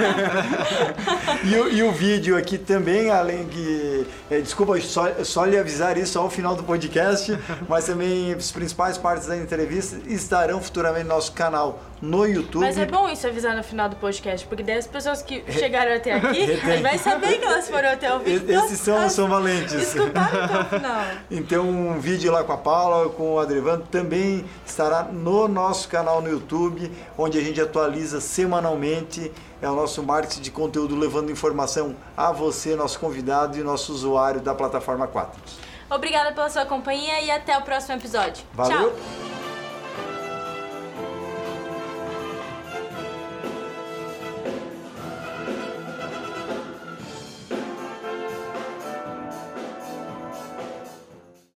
é, 1.44 1.46
e, 1.46 1.56
o, 1.56 1.70
e, 1.70 1.84
o, 1.84 1.92
vídeo 1.92 2.36
aqui 2.36 2.58
também, 2.58 3.12
além 3.12 3.46
que. 3.46 4.08
É, 4.32 4.42
desculpa, 4.42 4.80
só, 4.82 5.24
só 5.24 5.46
lhe 5.46 5.58
avisar 5.58 6.00
isso 6.00 6.18
ao 6.18 6.32
final 6.32 6.56
do 6.56 6.64
podcast, 6.64 7.38
mas 7.70 7.86
também 7.86 8.34
as 8.34 8.52
principais 8.52 8.98
partes 8.98 9.28
da 9.28 9.38
entrevista 9.38 9.98
estarão 10.08 10.60
futuramente 10.60 11.08
no 11.08 11.14
nosso 11.14 11.32
canal 11.34 11.80
no 12.04 12.28
YouTube. 12.28 12.66
Mas 12.66 12.78
é 12.78 12.86
bom 12.86 13.08
isso 13.08 13.26
avisar 13.26 13.56
no 13.56 13.64
final 13.64 13.88
do 13.88 13.96
podcast, 13.96 14.46
porque 14.46 14.62
daí 14.62 14.78
as 14.78 14.88
pessoas 14.88 15.22
que 15.22 15.42
chegaram 15.50 15.96
até 15.96 16.12
aqui, 16.12 16.44
a 16.52 16.56
gente 16.56 16.82
vai 16.82 16.98
saber 16.98 17.40
que 17.40 17.46
elas 17.46 17.70
foram 17.70 17.90
até 17.90 18.14
o 18.14 18.20
vídeo. 18.20 18.60
Esses 18.60 18.80
são, 18.82 19.10
são 19.10 19.30
valentes. 19.30 19.72
Escutaram 19.72 20.44
até 20.44 20.60
o 20.60 20.66
final. 20.66 21.04
Então, 21.32 21.68
um 21.68 22.00
vídeo 22.00 22.32
lá 22.32 22.44
com 22.44 22.52
a 22.52 22.58
Paula, 22.58 23.10
com 23.10 23.36
o 23.36 23.40
Adrevando, 23.40 23.86
também 23.90 24.44
estará 24.66 25.04
no 25.04 25.48
nosso 25.48 25.88
canal 25.88 26.22
no 26.22 26.30
YouTube, 26.30 26.92
onde 27.18 27.38
a 27.38 27.42
gente 27.42 27.62
atualiza 27.62 28.20
semanalmente. 28.20 29.32
É 29.62 29.70
o 29.70 29.76
nosso 29.76 30.04
marketing 30.04 30.42
de 30.42 30.52
conteúdo 30.52 30.96
levando 30.96 31.32
informação 31.32 31.96
a 32.18 32.32
você, 32.32 32.76
nosso 32.76 33.00
convidado 33.00 33.58
e 33.58 33.64
nosso 33.64 33.94
usuário 33.94 34.42
da 34.42 34.54
plataforma 34.54 35.08
4. 35.08 35.42
Obrigada 35.90 36.34
pela 36.34 36.50
sua 36.50 36.66
companhia 36.66 37.22
e 37.22 37.32
até 37.32 37.58
o 37.58 37.62
próximo 37.62 37.96
episódio. 37.96 38.44
Valeu. 38.54 38.92
Tchau! 38.92 39.33